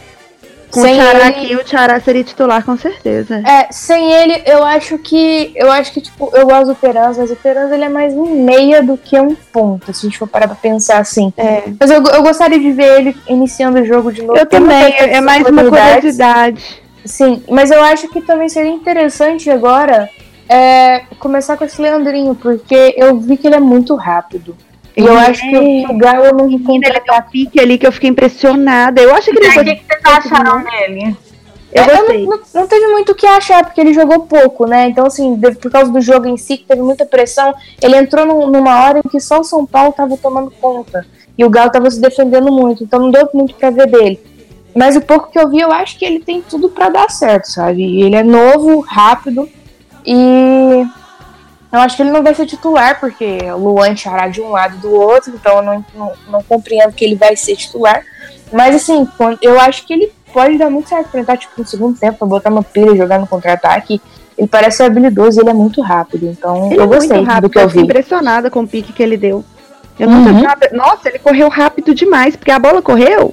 [0.71, 3.37] Com sem o Tchará ele, aqui, o Tchará seria titular, com certeza.
[3.47, 5.53] É, sem ele, eu acho que.
[5.55, 8.43] Eu acho que, tipo, eu gosto do Terans, mas o Terans ele é mais um
[8.45, 11.33] meia do que um ponta, se a gente for parar pra pensar assim.
[11.37, 11.63] É.
[11.79, 14.37] Mas eu, eu gostaria de ver ele iniciando o jogo de novo.
[14.37, 16.83] Eu também, é mais uma curiosidade.
[17.05, 20.09] Sim, mas eu acho que também seria interessante agora
[20.49, 24.57] é, começar com esse Leandrinho, porque eu vi que ele é muito rápido.
[24.97, 25.57] E eu Ele acho que,
[25.91, 29.01] o- Galo não Ele encontra deu um pique ali que eu fiquei impressionada.
[29.03, 31.17] Eu acho que ele O que, que vocês acharam dele?
[31.73, 32.25] Eu É, gostei.
[32.27, 34.87] não, não teve muito o que achar, porque ele jogou pouco, né?
[34.87, 37.53] Então, assim, por causa do jogo em si, que teve muita pressão,
[37.83, 41.05] ele entrou num- numa hora em que só o São Paulo tava tomando conta.
[41.37, 44.21] E o Galo tava se defendendo muito, então não deu muito pra ver dele.
[44.77, 47.47] Mas o pouco que eu vi, eu acho que ele tem tudo pra dar certo,
[47.47, 48.01] sabe?
[48.03, 49.49] Ele é novo, rápido,
[50.05, 50.85] e
[51.73, 54.77] eu acho que ele não vai ser titular, porque o Luan chará de um lado
[54.77, 58.03] e do outro, então eu não, não, não compreendo que ele vai ser titular.
[58.53, 59.09] Mas assim,
[59.43, 62.27] eu acho que ele pode dar muito certo pra entrar tipo, no segundo tempo, pra
[62.27, 64.01] botar uma pilha e jogar no contra-ataque.
[64.37, 66.27] Ele parece ser habilidoso ele é muito rápido.
[66.27, 67.89] Então Ele eu é gostei muito rápido, do que eu fiquei vi.
[67.89, 69.45] impressionada com o pique que ele deu.
[69.99, 70.21] Eu Uhum.
[70.25, 73.33] nunca nada- Nossa, ele correu rápido demais, porque a bola correu.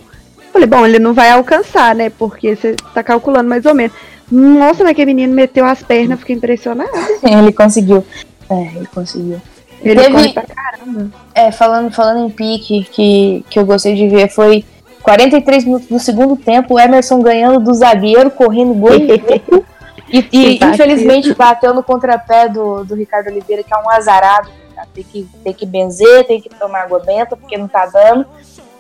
[0.52, 2.10] Falei, bom, ele não vai alcançar, né?
[2.10, 3.96] Porque você tá calculando mais ou menos.
[4.32, 6.90] Nossa, mas que menino meteu as pernas, fiquei impressionada.
[7.24, 8.06] Ele conseguiu.
[8.50, 9.42] É, ele conseguiu.
[9.82, 11.10] Ele Teve- corre pra caramba.
[11.34, 14.64] É, falando, falando em pique, que, que eu gostei de ver, foi
[15.02, 18.92] 43 minutos do segundo tempo, o Emerson ganhando do zagueiro, correndo gol.
[20.14, 20.74] E, e, Simpático.
[20.74, 24.50] infelizmente bateu no contrapé do, do Ricardo Oliveira, que é um azarado.
[24.76, 24.86] tá?
[24.94, 28.26] Tem que, tem que benzer, tem que tomar água benta, porque não tá dando.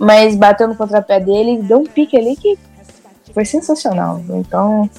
[0.01, 2.57] Mas bateu no contrapé dele e deu um pique ali que
[3.35, 4.19] foi sensacional.
[4.29, 4.89] Então,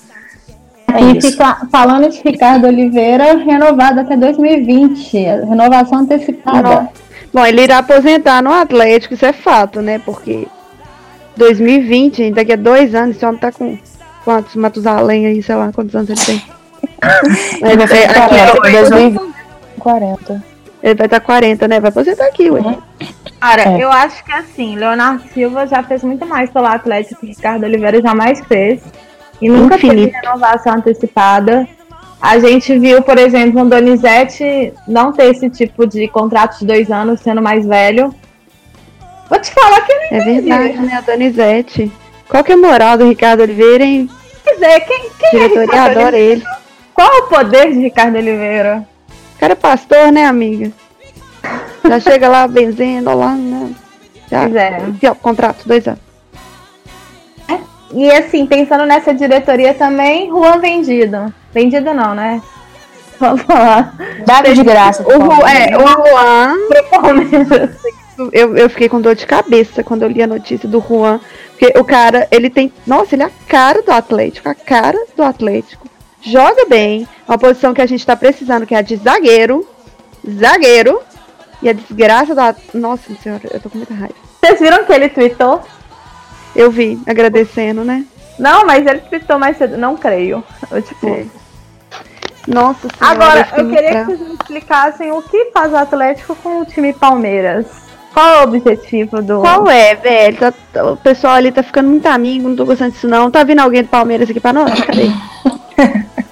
[0.95, 1.33] é E isso.
[1.33, 5.17] fica, falando de Ricardo Oliveira, renovado até 2020.
[5.17, 6.88] Renovação antecipada.
[7.35, 9.99] Bom, ele irá aposentar no Atlético, isso é fato, né?
[9.99, 10.47] Porque
[11.37, 13.77] 2020, ainda daqui a dois anos, esse homem tá com
[14.25, 16.43] quantos Matusalém aí, sei lá, quantos anos ele tem.
[17.62, 20.45] Ele vai ficar aqui, é, ele, vai, 2040.
[20.83, 21.81] ele vai estar 40, né?
[21.81, 22.61] Vai aposentar aqui, ué.
[23.43, 23.83] Cara, É.
[23.83, 28.01] eu acho que assim, Leonardo Silva já fez muito mais pelo Atlético que Ricardo Oliveira
[28.01, 28.81] jamais fez.
[29.41, 30.13] E nunca Infinito.
[30.13, 31.67] teve renovação antecipada.
[32.21, 36.89] A gente viu, por exemplo, um Donizete não ter esse tipo de contrato de dois
[36.93, 38.15] anos, sendo mais velho.
[39.29, 40.95] Vou te falar que eu não É verdade, né?
[40.95, 41.91] A Donizete.
[42.29, 44.09] Qual que é a moral do Ricardo Oliveira, hein?
[44.45, 46.33] Quer dizer, quem, quem é Diretoria Ricardo adora Oliveira?
[46.33, 46.45] ele.
[46.95, 48.87] Qual é o poder de Ricardo Oliveira?
[49.35, 50.71] O cara é pastor, né, amiga?
[51.93, 53.71] Já chega lá benzendo lá, né?
[54.31, 54.49] Já.
[54.49, 54.77] É.
[54.77, 56.01] Aqui, ó, contrato, dois anos.
[57.95, 61.33] E assim, pensando nessa diretoria também, Juan vendido.
[61.53, 62.41] Vendido não, né?
[63.21, 63.95] Vamos falar.
[64.27, 65.03] Dado de graça.
[65.07, 67.71] O, Ju- é, o Juan, Pro Palmeiras.
[68.33, 71.21] eu, eu fiquei com dor de cabeça quando eu li a notícia do Juan.
[71.51, 72.73] Porque o cara, ele tem.
[72.87, 75.87] Nossa, ele é a cara do Atlético, a cara do Atlético.
[76.23, 79.69] Joga bem, uma posição que a gente tá precisando, que é a de zagueiro.
[80.29, 80.99] Zagueiro.
[81.62, 82.55] E a desgraça da.
[82.75, 84.14] Nossa senhora, eu tô com muita raiva.
[84.40, 85.62] Vocês viram que ele tweetou?
[86.57, 88.05] Eu vi, agradecendo, né?
[88.38, 89.77] Não, mas ele tweetou mais cedo.
[89.79, 90.42] Não creio.
[90.70, 91.25] Eu, tipo, É.
[92.48, 94.05] Nossa senhora, Agora, eu queria que brava.
[94.07, 97.66] vocês me explicassem o que faz o Atlético com o time Palmeiras.
[98.12, 99.40] Qual é o objetivo do.
[99.40, 100.37] Qual é, velho?
[100.38, 103.31] Tá- tá- o pessoal ali tá ficando muito amigo, não tô gostando disso não.
[103.31, 104.79] Tá vindo alguém do Palmeiras aqui pra nós?
[104.81, 105.09] Cadê?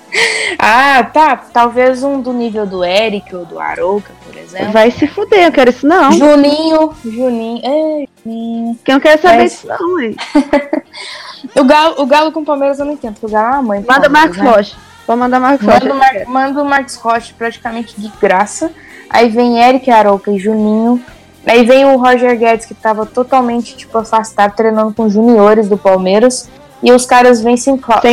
[0.58, 1.36] Ah, tá.
[1.36, 4.72] Talvez um do nível do Eric ou do Arouca, por exemplo.
[4.72, 6.12] Vai se fuder, eu quero isso não.
[6.12, 8.08] Juninho, Juninho.
[8.24, 8.78] Juninho.
[8.84, 10.16] Que eu não quero saber disso não, hein.
[11.56, 13.62] O Galo, o Galo com o Palmeiras eu não entendo, porque o Galo é uma
[13.62, 13.84] mãe.
[13.88, 14.50] Manda Marcos né?
[14.50, 14.76] Rocha.
[15.06, 15.80] Pode mandar Marcos Rocha.
[15.80, 18.70] Manda o, Mar manda o Marcos Rocha praticamente de graça.
[19.08, 21.02] Aí vem Eric Arouca e Juninho.
[21.46, 26.48] Aí vem o Roger Guedes, que tava totalmente tipo, afastado, treinando com juniores do Palmeiras.
[26.82, 27.40] E os caras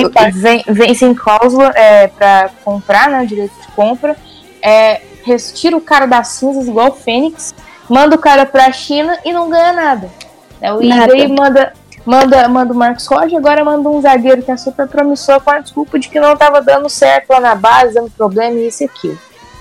[0.10, 3.26] par- vêm, vêm sem cláusula é, pra comprar, né?
[3.26, 4.16] Direito de compra.
[4.62, 7.56] É, res- tira o cara das cinzas, igual o Fênix.
[7.90, 10.10] Manda o cara pra China e não ganha nada.
[10.60, 10.80] É, o
[11.14, 11.74] aí manda,
[12.06, 15.60] manda, manda o Marcos Rocha, agora manda um zagueiro que é super promissor com a
[15.60, 18.86] desculpa de que não tava dando certo lá na base, dando problema e isso e
[18.88, 19.18] aquilo.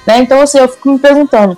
[0.07, 0.19] Né?
[0.19, 1.57] Então, assim, eu fico me perguntando,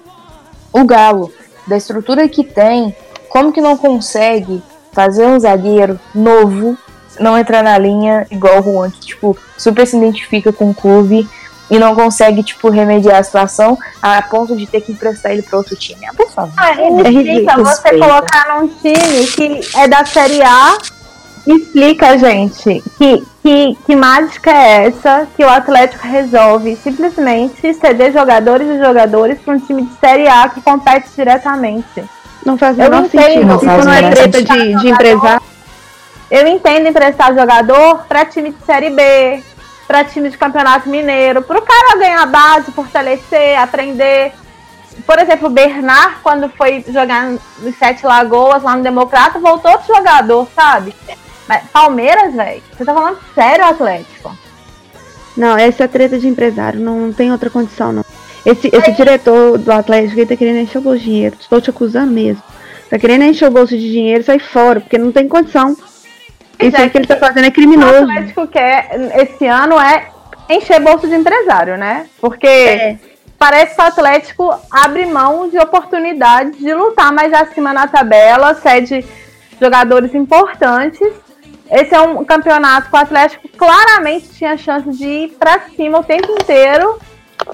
[0.72, 1.32] o Galo,
[1.66, 2.94] da estrutura que tem,
[3.28, 6.76] como que não consegue fazer um zagueiro novo,
[7.20, 11.28] não entrar na linha igual o Juan, que, tipo, super se identifica com o clube
[11.70, 15.58] e não consegue, tipo, remediar a situação a ponto de ter que emprestar ele para
[15.58, 16.06] outro time.
[16.06, 16.52] Ah, por favor.
[16.56, 18.06] Ah, É explica ridículo, você respeita.
[18.06, 20.78] colocar num time que é da Série A.
[21.46, 28.68] Explica, gente, que, que, que mágica é essa que o Atlético resolve simplesmente ceder jogadores
[28.68, 32.04] e jogadores para um time de Série A que compete diretamente.
[32.44, 33.46] Não faz o menor sentido.
[33.46, 35.42] Não Isso não é treta de, de empresário.
[36.30, 39.42] Eu entendo emprestar jogador para time de Série B,
[39.86, 44.32] para time de Campeonato Mineiro, para o cara ganhar base, fortalecer, aprender.
[45.06, 49.94] Por exemplo, o Bernard, quando foi jogar em Sete Lagoas, lá no Democrata, voltou outro
[49.94, 50.94] jogador, sabe?
[51.48, 54.36] Mas Palmeiras, velho, você tá falando sério, Atlético?
[55.34, 56.80] Não, essa é treta de empresário.
[56.80, 58.04] Não tem outra condição, não.
[58.44, 61.36] Esse, esse diretor do Atlético ele tá querendo encher o bolso de dinheiro.
[61.40, 62.42] Estou te acusando mesmo.
[62.90, 65.76] Tá querendo encher o bolso de dinheiro e sai fora, porque não tem condição.
[66.60, 67.96] Isso aí que ele tá fazendo é O criminoso.
[68.04, 70.08] Atlético quer, esse ano, é
[70.50, 72.06] encher bolso de empresário, né?
[72.20, 72.96] Porque É.
[73.38, 79.04] parece que o Atlético abre mão de oportunidades de lutar mais acima na tabela, cede
[79.60, 81.06] jogadores importantes.
[81.70, 86.04] Esse é um campeonato que o Atlético claramente tinha chance de ir pra cima o
[86.04, 86.98] tempo inteiro.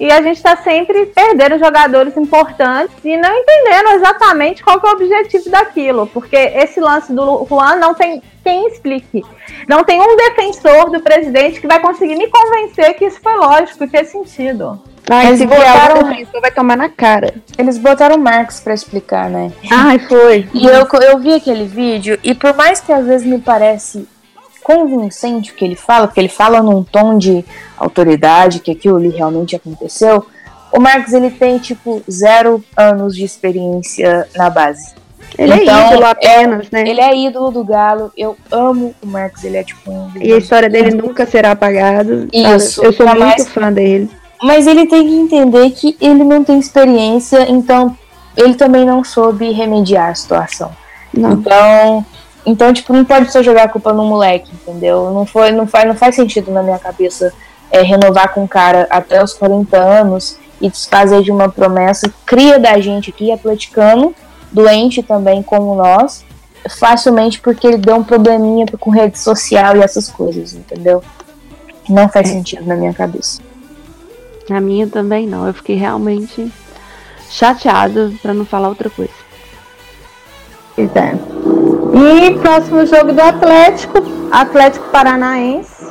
[0.00, 4.90] E a gente tá sempre perdendo jogadores importantes e não entendendo exatamente qual que é
[4.90, 6.06] o objetivo daquilo.
[6.08, 9.22] Porque esse lance do Juan não tem quem explique.
[9.68, 13.84] Não tem um defensor do presidente que vai conseguir me convencer que isso foi lógico
[13.84, 14.82] e fez sentido.
[15.08, 17.34] Ai, Eles se botaram- defensor, vai tomar na cara.
[17.58, 19.52] Eles botaram o Marcos pra explicar, né?
[19.70, 20.48] Ai, foi.
[20.54, 24.08] E eu, eu vi aquele vídeo, e por mais que às vezes me parece
[24.64, 27.44] convincente o que ele fala, porque ele fala num tom de
[27.76, 30.26] autoridade, que aquilo ali realmente aconteceu,
[30.72, 34.94] o Marcos ele tem, tipo, zero anos de experiência na base.
[35.38, 36.88] Ele Então, é ídolo apenas, né?
[36.88, 40.10] Ele é ídolo do Galo, eu amo o Marcos, ele é tipo um.
[40.20, 42.26] E a história dele nunca será apagada.
[42.32, 44.08] Isso, Eu sou muito fã dele.
[44.42, 47.96] Mas ele tem que entender que ele não tem experiência, então
[48.36, 50.72] ele também não soube remediar a situação.
[51.12, 51.32] Não.
[51.32, 52.04] Então,
[52.46, 55.10] então tipo, não pode só jogar a culpa no moleque, entendeu?
[55.12, 57.32] Não, foi, não, faz, não faz sentido na minha cabeça
[57.70, 62.58] é, renovar com o cara até os 40 anos e desfazer de uma promessa cria
[62.58, 64.14] da gente aqui, atleticano,
[64.52, 66.24] doente também como nós,
[66.78, 71.02] facilmente porque ele deu um probleminha com rede social e essas coisas, entendeu?
[71.88, 73.42] Não faz sentido na minha cabeça.
[74.50, 75.46] A minha também não.
[75.46, 76.50] Eu fiquei realmente
[77.30, 79.12] chateada, pra não falar outra coisa.
[80.78, 81.53] É.
[81.94, 83.98] E próximo jogo do Atlético,
[84.30, 85.84] Atlético Paranaense.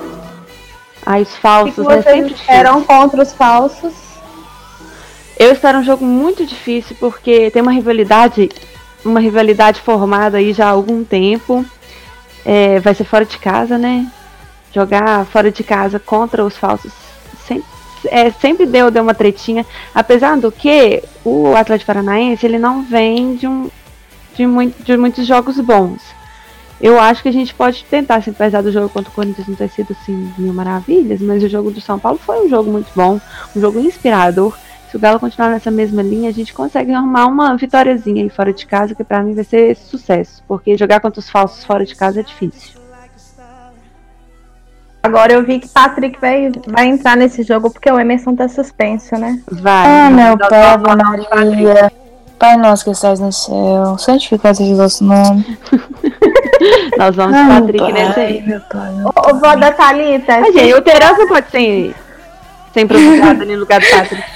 [1.06, 1.96] Aí os O que, falsos, né?
[1.96, 3.94] vocês Sempre esperam contra os falsos?
[5.38, 8.50] Eu espero um jogo muito difícil porque tem uma rivalidade,
[9.04, 11.66] uma rivalidade formada aí já há algum tempo.
[12.46, 14.06] É, vai ser fora de casa, né?
[14.74, 16.92] Jogar fora de casa contra os falsos
[17.48, 17.66] sempre,
[18.08, 19.66] é, sempre deu, deu uma tretinha.
[19.94, 23.70] Apesar do que o Atlético Paranaense ele não vem de, um,
[24.36, 26.02] de, muito, de muitos jogos bons.
[26.82, 29.56] Eu acho que a gente pode tentar, assim, apesar do jogo contra o Corinthians não
[29.56, 32.92] ter sido assim mil maravilhas, mas o jogo do São Paulo foi um jogo muito
[32.94, 33.22] bom,
[33.56, 34.58] um jogo inspirador.
[34.92, 38.52] Se o Galo continuar nessa mesma linha, a gente consegue arrumar uma vitóriazinha aí fora
[38.54, 40.44] de casa, que pra mim vai ser sucesso.
[40.48, 42.84] Porque jogar contra os falsos fora de casa é difícil.
[45.02, 49.18] Agora eu vi que Patrick vai, vai entrar nesse jogo porque o Emerson tá suspenso,
[49.18, 49.42] né?
[49.52, 49.86] Vai.
[49.86, 51.36] Ah, meu um Patrick.
[51.36, 52.03] Maria.
[52.44, 55.58] Pai nosso que estás no céu, santificado seja o vosso nome.
[57.00, 58.42] Nós vamos Ah, Patrick pai, aí.
[58.42, 58.92] meu pai.
[59.06, 61.96] Ô, ô vó da Thalita, Mas, gente, o Tereza pode ser
[62.76, 64.24] improvisada ali no lugar do Patrick.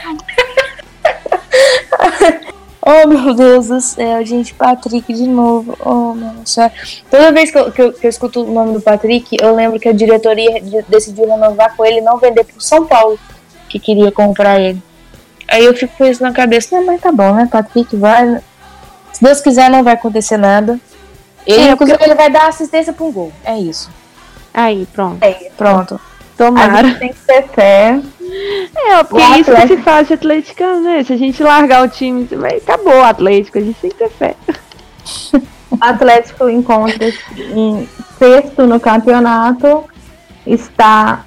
[2.90, 5.78] Oh, meu Deus do céu, gente, Patrick de novo.
[5.84, 6.56] Oh, meu Deus
[7.12, 9.78] Toda vez que eu, que, eu, que eu escuto o nome do Patrick, eu lembro
[9.78, 13.20] que a diretoria de- decidiu renovar com ele e não vender pro São Paulo,
[13.68, 14.82] que queria comprar ele.
[15.50, 16.76] Aí eu fico com isso na cabeça.
[16.76, 17.48] Não, mas tá bom, né?
[17.52, 18.40] Patrick vai.
[19.14, 20.80] Se Deus quiser, não vai acontecer nada.
[21.46, 23.32] Ele, É, inclusive, ele vai dar assistência pra um gol.
[23.44, 23.90] É isso.
[24.54, 25.20] Aí, pronto.
[25.56, 25.96] Pronto.
[25.96, 26.88] A Tomara.
[26.88, 28.00] gente tem que ter fé.
[28.76, 31.04] É, porque O é isso que Atlético- se faz de atleticano, né?
[31.04, 34.10] Se a gente largar o time, vai- acabou o Atlético, a gente tem que ter
[34.10, 34.36] fé.
[35.82, 37.88] Atlético encontra-se em
[38.20, 39.84] sexto no campeonato.
[40.46, 41.26] Está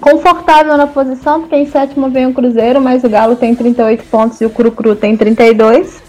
[0.00, 4.40] confortável na posição, porque em sétimo vem o Cruzeiro, mas o Galo tem 38 pontos
[4.40, 6.02] e o Cru Cru tem 32.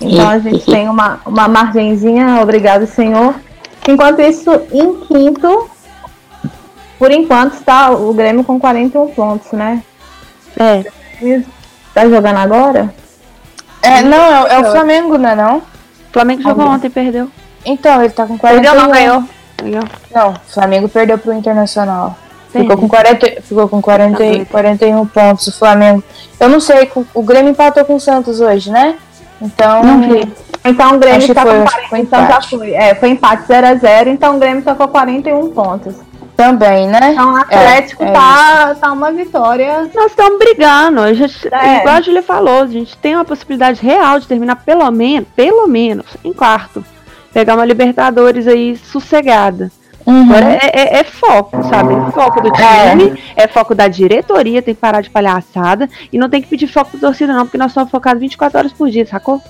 [0.00, 3.34] Então a gente tem uma, uma margenzinha, obrigado senhor.
[3.88, 5.70] Enquanto isso, em quinto,
[6.98, 9.82] por enquanto está o Grêmio com 41 pontos, né?
[10.58, 10.84] É,
[11.94, 12.92] Tá jogando agora?
[13.80, 15.34] É, não, é, é o Flamengo, né?
[15.36, 15.58] Não?
[15.58, 15.62] o
[16.12, 17.30] Flamengo jogou ontem, perdeu.
[17.64, 18.62] Então, ele tá com 41.
[18.62, 19.24] Perdeu, não ganhou.
[19.62, 19.84] Ganhou.
[20.12, 22.16] Não, o Flamengo perdeu pro Internacional.
[22.62, 24.46] Ficou com, 40, ficou com 40, Tá e- doido.
[24.46, 26.02] 41 pontos o Flamengo.
[26.38, 28.96] Eu não sei, o- Grêmio empatou com o Santos hoje, né?
[29.42, 29.82] Então.
[29.82, 30.32] Não vi.
[30.64, 32.72] Então o Grêmio Acho que tá foi, com acho que foi 40, então já foi.
[32.72, 35.94] É, foi empate 0x0, então o Grêmio tá com 41 pontos.
[36.36, 37.12] Também, né?
[37.12, 39.88] Então o Atlético é tá, tá uma vitória.
[39.94, 41.00] Nós estamos brigando.
[41.00, 41.78] A gente, É.
[41.80, 45.68] Igual a Julia falou, a gente tem uma possibilidade real de terminar pelo menos, pelo
[45.68, 46.84] menos, em quarto.
[47.32, 49.70] Pegar uma Libertadores aí sossegada.
[50.06, 50.22] Uhum.
[50.24, 51.94] Agora é, é- é foco, sabe?
[51.94, 53.48] É foco do time, é.
[53.48, 57.08] foco da diretoria, tem que parar de palhaçada e não tem que pedir foco da
[57.08, 59.40] torcida, não, porque nós somos focados 24 horas por dia, sacou?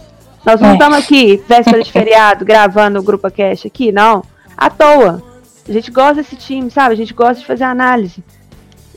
[0.47, 0.73] Nós não É.
[0.75, 4.23] estamos aqui, véspera de feriado, gravando o Grupo Cash aqui, não.
[4.57, 5.23] À toa.
[5.69, 6.93] A gente gosta desse time, sabe?
[6.93, 8.23] A gente gosta de fazer análise.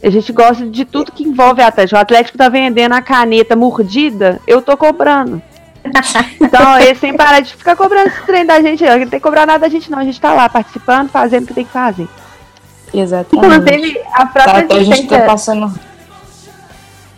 [0.04, 1.98] A gente gosta de tudo que envolve Atlético.
[1.98, 5.42] O Atlético tá vendendo a caneta mordida, eu tô cobrando.
[6.40, 8.92] Então, eles sem parar de ficar cobrando esse trem da gente, não.
[8.98, 10.00] Não tem que cobrar nada da gente, não.
[10.00, 12.08] A gente tá lá participando, fazendo o que tem que fazer.
[12.94, 13.56] Exatamente.
[13.56, 15.80] Inclusive, a Tá, própria então a gente tá passando.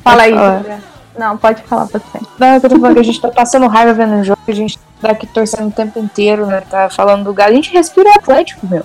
[0.04, 0.32] Fala aí.
[0.32, 0.80] Júlia.
[1.18, 2.26] Não, pode falar pra você.
[2.40, 4.80] Não, eu tô falando que a gente tá passando raiva vendo o jogo, a gente
[5.02, 6.62] tá aqui torcendo o tempo inteiro, né?
[6.62, 7.52] Tá falando do Galo.
[7.52, 8.84] A gente respira o Atlético, meu.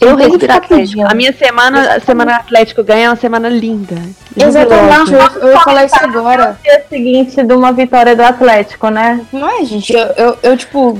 [0.00, 1.02] Eu respiro Atlético.
[1.06, 3.96] A minha semana, a semana Atlético ganha é uma semana linda.
[4.36, 6.58] Exatamente, eu, eu ia falar isso agora.
[6.62, 9.24] Dia seguinte de uma vitória do Atlético, né?
[9.32, 10.98] Não é, gente, eu, eu, eu, tipo,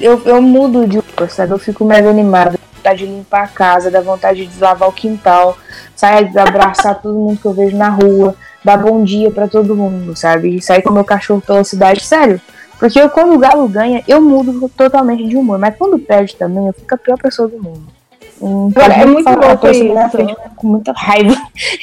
[0.00, 1.52] eu, eu mudo de humor, sabe?
[1.52, 4.92] Eu fico mais animada, dá vontade de limpar a casa, dá vontade de lavar o
[4.92, 5.56] quintal,
[5.94, 10.16] sair, abraçar todo mundo que eu vejo na rua, dar bom dia pra todo mundo,
[10.16, 10.56] sabe?
[10.56, 12.40] E sair com meu cachorro pela cidade, sério.
[12.78, 16.66] Porque eu, quando o Galo ganha, eu mudo totalmente de humor, mas quando perde também,
[16.66, 17.97] eu fico a pior pessoa do mundo.
[18.40, 20.10] Hum, É muito a louco pessoa na isso.
[20.10, 21.34] frente, com muita raiva.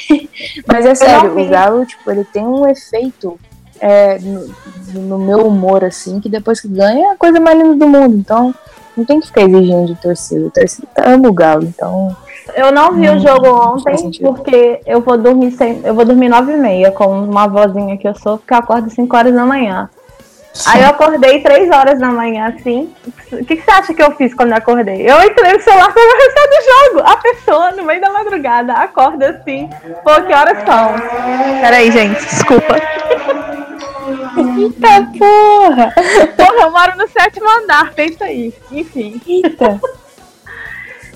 [0.68, 3.38] mas é sério, o Galo, tipo, ele tem um efeito
[3.80, 7.76] é, no, no meu humor, assim, que depois que ganha é a coisa mais linda
[7.76, 8.18] do mundo.
[8.18, 8.54] Então,
[8.96, 10.48] não tem que ficar exigindo de torcida.
[10.48, 12.16] A torcida ama o Galo, então.
[12.56, 16.54] Eu não vi o jogo ontem porque eu vou dormir sem, eu vou dormir nove
[16.54, 19.90] e meia com uma vozinha que eu sou, porque eu acordo 5 horas da manhã.
[20.68, 22.94] Aí eu acordei 3 horas da manhã, assim.
[23.32, 25.02] O que, que você acha que eu fiz quando eu acordei?
[25.02, 27.10] Eu entrei no celular pra resultado do jogo.
[27.10, 29.70] A pessoa, no meio da madrugada, acorda assim.
[30.04, 30.96] Pô, que horas são?
[31.62, 32.76] Peraí, gente, desculpa.
[34.58, 35.94] Eita porra!
[36.38, 38.54] Porra, eu moro no sétimo andar, pensa aí.
[38.72, 39.22] Enfim.
[39.28, 39.80] Eita!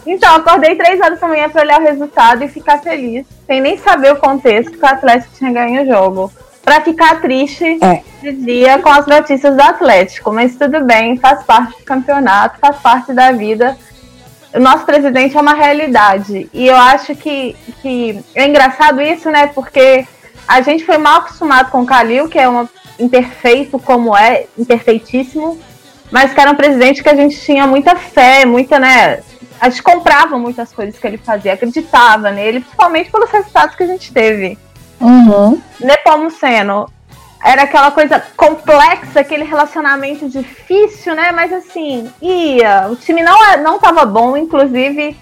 [0.05, 3.77] Então, acordei três horas da manhã pra olhar o resultado e ficar feliz, sem nem
[3.77, 6.31] saber o contexto que o Atlético tinha ganho o jogo.
[6.69, 8.03] Pra ficar triste É.
[8.21, 10.31] de dia com as notícias do Atlético.
[10.31, 13.75] Mas tudo bem, faz parte do campeonato, faz parte da vida.
[14.53, 16.47] O nosso presidente é uma realidade.
[16.53, 19.47] E eu acho que, que é engraçado isso, né?
[19.47, 20.05] Porque
[20.47, 25.59] a gente foi mal acostumado com o Calil, que é um imperfeito como é, imperfeitíssimo,
[26.11, 29.21] mas que era um presidente que a gente tinha muita fé, muita, né?
[29.59, 33.87] A gente comprava muitas coisas que ele fazia, acreditava nele, principalmente pelos resultados que a
[33.87, 34.55] gente teve.
[34.99, 35.61] Uhum.
[35.79, 36.89] Nepomuceno
[37.43, 41.31] era aquela coisa complexa, aquele relacionamento difícil, né?
[41.31, 42.87] Mas assim, ia.
[42.89, 45.15] O time não é- não estava bom, inclusive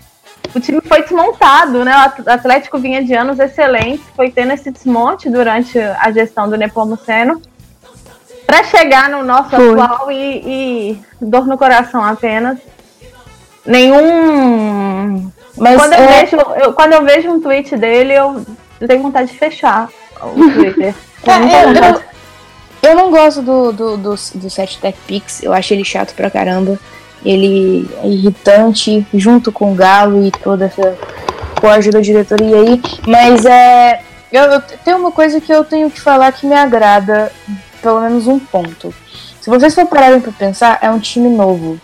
[0.56, 1.92] o time foi desmontado, né?
[1.96, 6.58] O At- Atlético vinha de anos excelentes, foi tendo esse desmonte durante a gestão do
[6.58, 7.40] Nepomuceno.
[8.48, 9.80] Para chegar no nosso Foi.
[9.80, 10.16] atual e,
[10.96, 12.58] e dor no coração apenas.
[13.66, 18.46] Nenhum Mas quando eu, é, vejo, eu- quando eu vejo um tweet dele, eu,
[18.80, 19.90] eu tenho vontade de fechar
[20.22, 20.94] o Twitter.
[21.26, 22.02] É, Eu não
[22.84, 26.30] eu, eu, gosto do, do, do, do Set Tech Pix, eu acho ele chato pra
[26.30, 26.80] caramba.
[27.26, 30.96] Ele é irritante, junto com o Galo e toda essa
[31.76, 32.82] ajuda da diretoria aí.
[33.06, 34.02] Mas é.
[34.32, 37.32] Eu, eu tenho uma coisa que eu tenho que falar que me agrada,
[37.82, 38.94] pelo menos um ponto.
[39.42, 41.80] Se vocês for pararem pra pensar, é um time novo.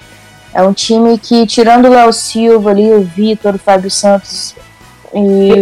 [0.54, 4.56] É um time que, tirando o Léo Silva ali, o Vitor, o Fábio Santos
[5.14, 5.62] e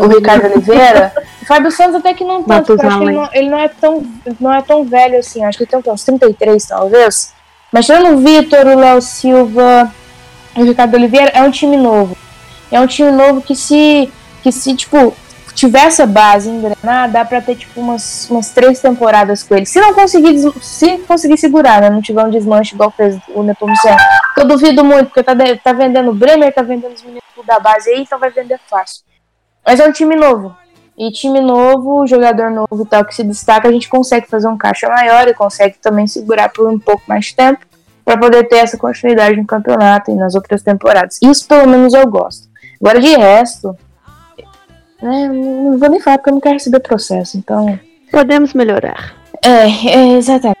[0.00, 1.12] o Ricardo Oliveira,
[1.42, 3.58] o Fábio Santos até que não tanto, porque eu acho que ele não, ele não
[3.58, 4.06] é tão,
[4.40, 7.34] não é tão velho assim, acho que ele tem uns 33 talvez.
[7.70, 9.92] Mas tirando o Vitor, o Léo Silva
[10.56, 12.16] e o Ricardo Oliveira, é um time novo.
[12.70, 14.10] É um time novo que se,
[14.42, 15.14] que se tipo,
[15.58, 19.66] tiver essa base engrenar, dá pra ter tipo umas, umas três temporadas com ele.
[19.66, 21.90] Se não conseguir, se conseguir segurar, né?
[21.90, 23.96] Não tiver um desmanche igual fez o Nepomuceno.
[24.36, 27.90] Eu duvido muito, porque tá, tá vendendo o Bremer, tá vendendo os meninos da base
[27.90, 29.02] aí, então vai vender fácil.
[29.66, 30.56] Mas é um time novo.
[30.96, 34.56] E time novo, jogador novo e tal, que se destaca, a gente consegue fazer um
[34.56, 37.66] caixa maior e consegue também segurar por um pouco mais de tempo
[38.04, 41.18] para poder ter essa continuidade no campeonato e nas outras temporadas.
[41.20, 42.48] Isso pelo menos eu gosto.
[42.80, 43.76] Agora de resto,
[45.02, 47.78] né, não vou nem falar porque eu não quero receber processo, então.
[48.10, 49.14] Podemos melhorar.
[49.44, 50.58] É, é exatamente.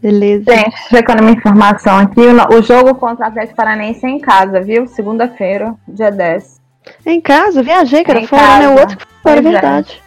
[0.00, 0.44] Beleza.
[0.54, 4.86] Gente, checando uma informação aqui, o, jogo contra o Atlético Paranaense é em casa, viu?
[4.86, 6.60] Segunda-feira, dia 10.
[7.06, 8.68] Em casa, viajei, que era Em fora, né?
[8.68, 9.42] O outro que foi fora, é é.
[9.42, 10.02] verdade.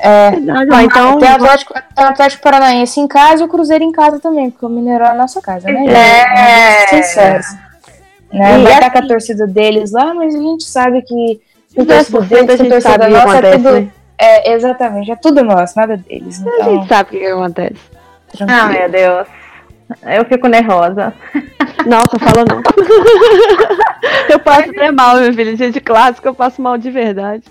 [0.00, 0.84] É, Verdade.
[0.84, 4.20] Então, tem o Atlético, tem o Atlético Paranaense em casa e o Cruzeiro em casa
[4.20, 5.86] também, porque o Mineirão é a nossa casa, né?
[5.86, 6.86] É.
[6.86, 7.46] Sinceros.
[8.32, 8.60] Né?
[8.60, 11.40] E Vai estar assim- com a torcida deles lá, mas a gente sabe que
[11.78, 13.72] a torcida 10% deles, a a gente torcida sabe o que nossa é acontece, tudo.
[13.72, 13.88] né?
[14.20, 16.44] É, exatamente, é tudo nosso, nada deles.
[16.44, 17.80] A Então, gente sabe o que, que acontece.
[18.48, 19.28] Ah, meu Deus.
[20.02, 21.14] Eu fico nervosa.
[21.86, 22.60] Nossa, fala não.
[24.28, 25.56] eu passo até mal, meu filho.
[25.56, 27.44] Dia de clássico, eu passo mal de verdade.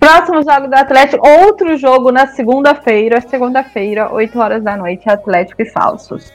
[0.00, 5.66] Próximo jogo do Atlético, outro jogo na segunda-feira, segunda-feira, 8 horas da noite, Atlético e
[5.70, 6.32] Falsos.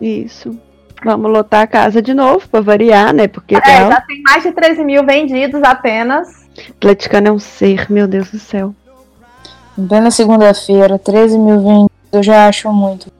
[0.00, 0.56] Isso.
[1.04, 3.28] Vamos lotar a casa de novo, pra variar, né?
[3.28, 6.46] Porque É, tá- já tem mais de 13 mil vendidos apenas.
[6.70, 8.74] atleticano é um ser, meu Deus do céu.
[9.76, 13.12] Bem na segunda-feira, 13 mil vendidos, eu já acho muito.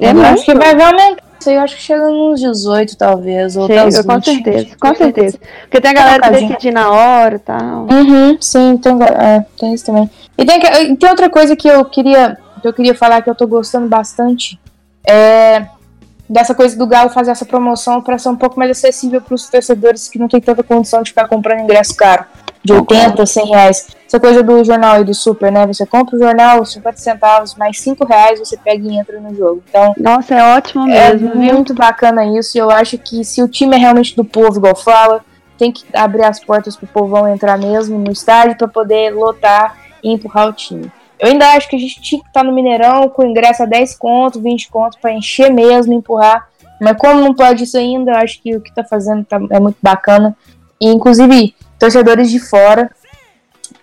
[0.00, 0.26] É eu muito.
[0.28, 1.22] acho que vai, aumentar.
[1.38, 3.54] Isso aí eu acho que chega nos 18, talvez.
[3.54, 4.24] Ou Chega, com 20.
[4.24, 5.38] certeza, com certeza.
[5.60, 7.86] Porque tem a galera que decide na hora e tal.
[7.92, 10.10] Uhum, sim, tem, é, tem isso também.
[10.38, 13.34] E tem, que- tem outra coisa que eu queria que eu queria falar que eu
[13.34, 14.58] tô gostando bastante.
[15.06, 15.66] É
[16.28, 19.48] dessa coisa do Galo fazer essa promoção para ser um pouco mais acessível para os
[19.48, 22.24] torcedores que não tem tanta condição de ficar comprando ingresso caro.
[22.62, 23.88] De 80, 100 reais.
[24.06, 25.66] Essa coisa do jornal e do super, né?
[25.66, 29.62] Você compra o jornal, 50 centavos, mais 5 reais, você pega e entra no jogo.
[29.68, 31.52] Então, Nossa, é ótimo é mesmo, viu?
[31.52, 32.56] muito bacana isso.
[32.56, 35.22] E eu acho que se o time é realmente do povo, igual fala,
[35.58, 40.10] tem que abrir as portas pro povão entrar mesmo no estádio para poder lotar e
[40.10, 40.90] empurrar o time.
[41.18, 43.96] Eu ainda acho que a gente tinha que estar no Mineirão com ingresso a 10
[43.96, 46.48] conto, 20 conto para encher mesmo, empurrar.
[46.80, 49.60] Mas como não pode isso ainda, eu acho que o que tá fazendo tá- é
[49.60, 50.36] muito bacana.
[50.80, 52.90] E inclusive torcedores de fora,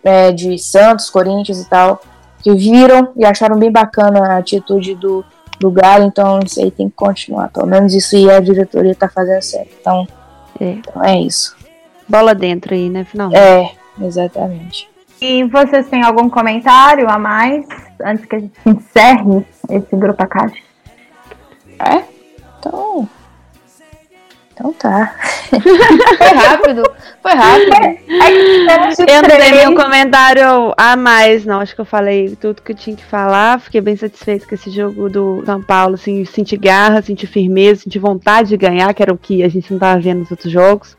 [0.03, 2.01] é, de Santos, Corinthians e tal,
[2.43, 5.23] que viram e acharam bem bacana a atitude do,
[5.59, 7.49] do Galo, então isso aí tem que continuar.
[7.49, 9.69] Pelo menos isso aí a diretoria tá fazendo certo.
[9.79, 10.07] Então
[10.59, 10.65] É.
[10.71, 11.55] então é isso.
[12.07, 13.05] Bola dentro aí, né?
[13.05, 13.32] Final.
[13.34, 13.71] É,
[14.01, 14.89] exatamente.
[15.22, 17.63] E vocês têm algum comentário a mais
[18.03, 20.55] antes que a gente encerre esse grupo a caixa?
[21.80, 22.01] É?
[22.57, 23.07] Então.
[24.51, 25.15] Então tá.
[26.17, 26.84] Foi rápido.
[27.22, 27.72] Foi rápido.
[27.72, 31.59] É de Eu não tenho nenhum comentário a mais, não.
[31.59, 33.59] Acho que eu falei tudo que eu tinha que falar.
[33.59, 35.95] Fiquei bem satisfeito com esse jogo do São Paulo.
[35.95, 39.72] Assim, senti garra, senti firmeza, senti vontade de ganhar, que era o que a gente
[39.72, 40.97] não tava vendo nos outros jogos.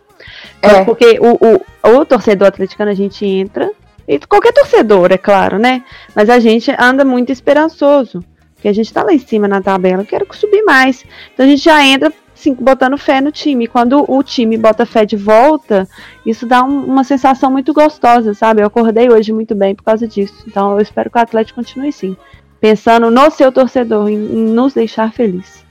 [0.61, 0.85] É.
[0.85, 3.69] Porque o, o, o torcedor atleticano a gente entra,
[4.07, 5.85] e qualquer torcedor, é claro, né?
[6.15, 8.25] Mas a gente anda muito esperançoso.
[8.55, 11.05] Porque a gente tá lá em cima na tabela, eu quero subir mais.
[11.35, 13.67] Então a gente já entra assim, botando fé no time.
[13.67, 15.89] Quando o time bota fé de volta,
[16.25, 18.63] isso dá um- uma sensação muito gostosa, sabe?
[18.63, 20.45] Eu acordei hoje muito bem por causa disso.
[20.47, 22.17] Então eu espero que o Atlético continue sim.
[22.61, 25.65] Pensando no seu torcedor, em, em nos deixar feliz.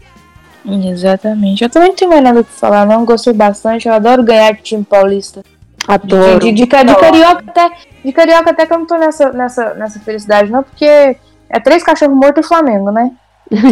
[0.65, 1.63] Exatamente.
[1.63, 3.05] Eu também não tenho mais nada pra falar, não.
[3.05, 3.87] Gostei bastante.
[3.87, 5.43] Eu adoro ganhar de time paulista.
[5.87, 6.39] De, Adoro.
[6.39, 7.71] de, de, ca- de carioca até.
[8.05, 11.83] De carioca até que eu não tô nessa, nessa, nessa felicidade, não, porque é três
[11.83, 13.11] cachorros mortos e Flamengo, né?
[13.51, 13.69] Então,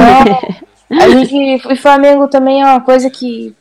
[0.99, 1.35] a gente.
[1.71, 3.55] E Flamengo também é uma coisa que.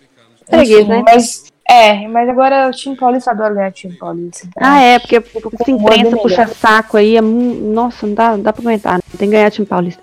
[0.52, 1.02] Enfim, né?
[1.04, 1.44] Mas.
[1.70, 4.46] É, mas agora o time paulista eu adoro ganhar time paulista.
[4.46, 8.54] então- Ah, é, porque se imprensa, puxa saco aí, é nossa, não dá, não dá
[8.54, 8.94] pra aguentar.
[8.94, 9.00] né?
[9.18, 10.02] Tem que ganhar time paulista.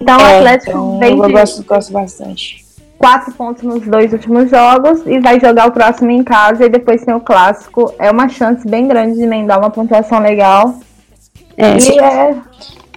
[0.00, 2.64] Então o É, Atlético então, vem eu de gosto, gosto bastante.
[3.00, 7.02] Quatro pontos nos dois últimos jogos e vai jogar o próximo em casa e depois
[7.02, 7.94] tem o clássico.
[7.98, 10.74] É uma chance bem grande de emendar uma pontuação legal.
[11.56, 12.36] É, e é,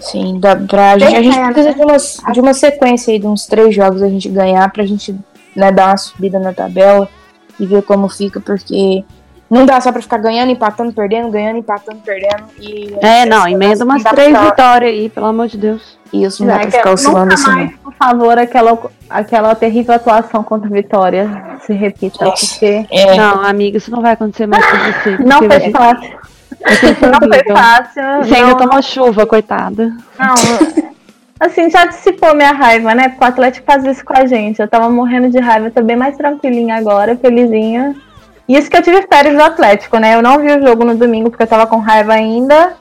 [0.01, 3.45] Sim, dá pra gente, a gente precisa de uma, de uma sequência aí, de uns
[3.45, 5.15] três jogos a gente ganhar pra gente
[5.55, 7.07] né, dar uma subida na tabela
[7.57, 9.05] e ver como fica, porque
[9.53, 12.43] Não dá só pra ficar ganhando, empatando, perdendo, ganhando, empatando, perdendo.
[12.59, 15.97] E É, não, emenda umas Não pra três ficar- vitórias aí, pelo amor de Deus.
[16.11, 17.51] Isso, não dá pra Nunca ficar oscilando assim.
[17.51, 17.77] mais, não.
[17.77, 18.77] por favor, aquela,
[19.09, 21.29] aquela terrível atuação contra a Vitória
[21.65, 22.45] se repita, Nossa.
[22.47, 25.17] porque É, Não, amiga, isso não vai acontecer mais com você.
[25.23, 26.17] não você- fácil.
[27.11, 28.03] Não foi fácil.
[28.23, 29.91] Você ainda não- tomou chuva, coitada.
[30.19, 30.35] Não,
[31.39, 33.09] assim, já dissipou minha raiva, né?
[33.09, 34.61] Porque o Atlético faz isso com a gente.
[34.61, 37.95] Eu tava morrendo de raiva, tô bem mais tranquilinha agora, felizinha.
[38.47, 40.15] E isso que eu tive férias do Atlético, né?
[40.15, 42.73] Eu não vi o jogo no domingo porque eu tava com raiva ainda.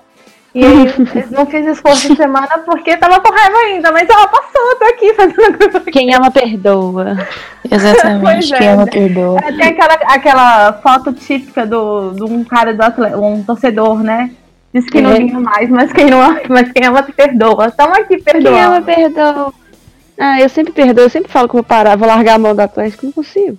[0.55, 0.87] E aí
[1.31, 3.93] não fiz esforço de semana porque tava com raiva ainda.
[3.93, 5.81] Mas ela passou, eu tô aqui fazendo.
[5.93, 7.17] Quem ama, perdoa.
[7.71, 8.23] exatamente.
[8.23, 9.41] Pois é, Quem ama perdoa.
[9.41, 14.31] Tem aquela, aquela foto típica do, de um cara do Atlético, um torcedor, né?
[14.75, 15.17] Diz que não É.
[15.19, 17.71] vinha mais, mas quem, não, mas quem ama perdoa.
[17.71, 19.53] Tamo aqui Quem ama, perdoa.
[20.19, 22.61] Ah, eu sempre perdoo, eu sempre falo que vou parar, vou largar a mão do
[22.61, 23.59] Atlético, não consigo.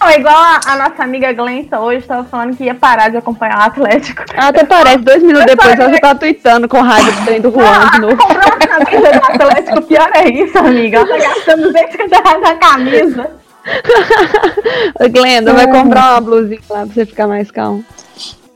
[0.00, 3.58] Não, igual a, a nossa amiga Glença hoje tava falando que ia parar de acompanhar
[3.58, 4.24] o Atlético.
[4.34, 7.40] Ah, até parece, dois minutos Eu depois ela já tá tweetando com raiva do trem
[7.40, 8.16] do Juan de novo.
[8.16, 10.98] Comprou uma camisa do Atlético, pior é isso, amiga.
[10.98, 13.30] Ela tá gastando 250 reais na camisa.
[15.12, 17.84] Glenda, vai comprar uma blusinha lá pra você ficar mais calmo.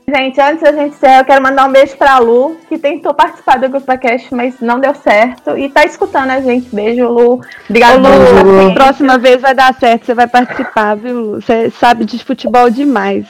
[0.07, 3.57] Gente, antes da gente encerrar, eu quero mandar um beijo pra Lu, que tentou participar
[3.57, 5.57] do Grupo Cast, mas não deu certo.
[5.57, 6.73] E tá escutando a gente.
[6.73, 7.41] Beijo, Lu.
[7.67, 11.19] Obrigada, Lu, próxima vez vai dar certo, você vai participar, viu?
[11.19, 11.41] Lu?
[11.41, 13.25] Você sabe de futebol demais.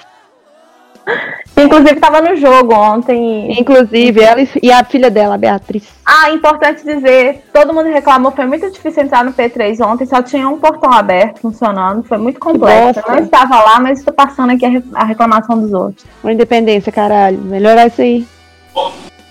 [1.57, 3.51] Inclusive, tava no jogo ontem.
[3.51, 5.83] e- Inclusive, ela e- a filha dela, a Beatriz.
[6.05, 10.47] Ah, importante dizer, todo mundo reclamou, foi muito difícil entrar no P3 ontem, só tinha
[10.49, 13.01] um portão aberto funcionando, foi muito complexo.
[13.07, 16.05] Eu não estava lá, mas estou passando aqui a, re- a reclamação dos outros.
[16.23, 17.37] Uma independência, caralho.
[17.39, 18.27] Melhorar isso aí.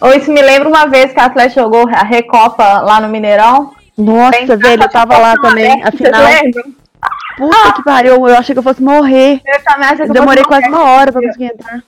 [0.01, 3.72] Ou isso me lembra uma vez que a Atlético jogou a Recopa lá no Mineirão.
[3.97, 5.70] Nossa, Tem velho, eu tava lá também.
[5.83, 6.22] aberto, Afinal?
[7.37, 9.41] Puta que pariu, eu achei que eu fosse morrer.
[9.45, 11.82] Eu também achei que eu Demorei quase uma hora pra conseguir entrar.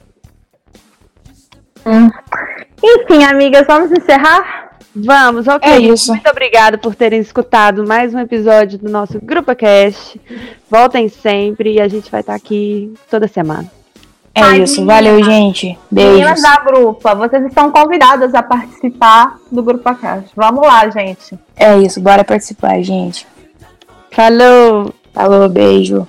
[2.82, 4.66] Enfim, amigas, vamos encerrar?
[4.94, 5.70] Vamos, ok.
[5.70, 6.10] É isso.
[6.10, 10.18] Muito obrigada por terem escutado mais um episódio do nosso Grupo Cast.
[10.70, 13.70] Voltem sempre e a gente vai estar aqui toda semana.
[14.34, 14.80] É Ai, isso.
[14.80, 14.94] menina.
[14.94, 15.78] Valeu, gente.
[15.90, 16.42] Meninas Beijos.
[16.42, 20.30] da Grupa, vocês estão convidadas a participar do Grupo Cast.
[20.34, 21.38] Vamos lá, gente.
[21.56, 22.00] É isso.
[22.00, 23.26] Bora participar, gente.
[24.10, 24.94] Falou!
[25.16, 26.06] Falou, beijo.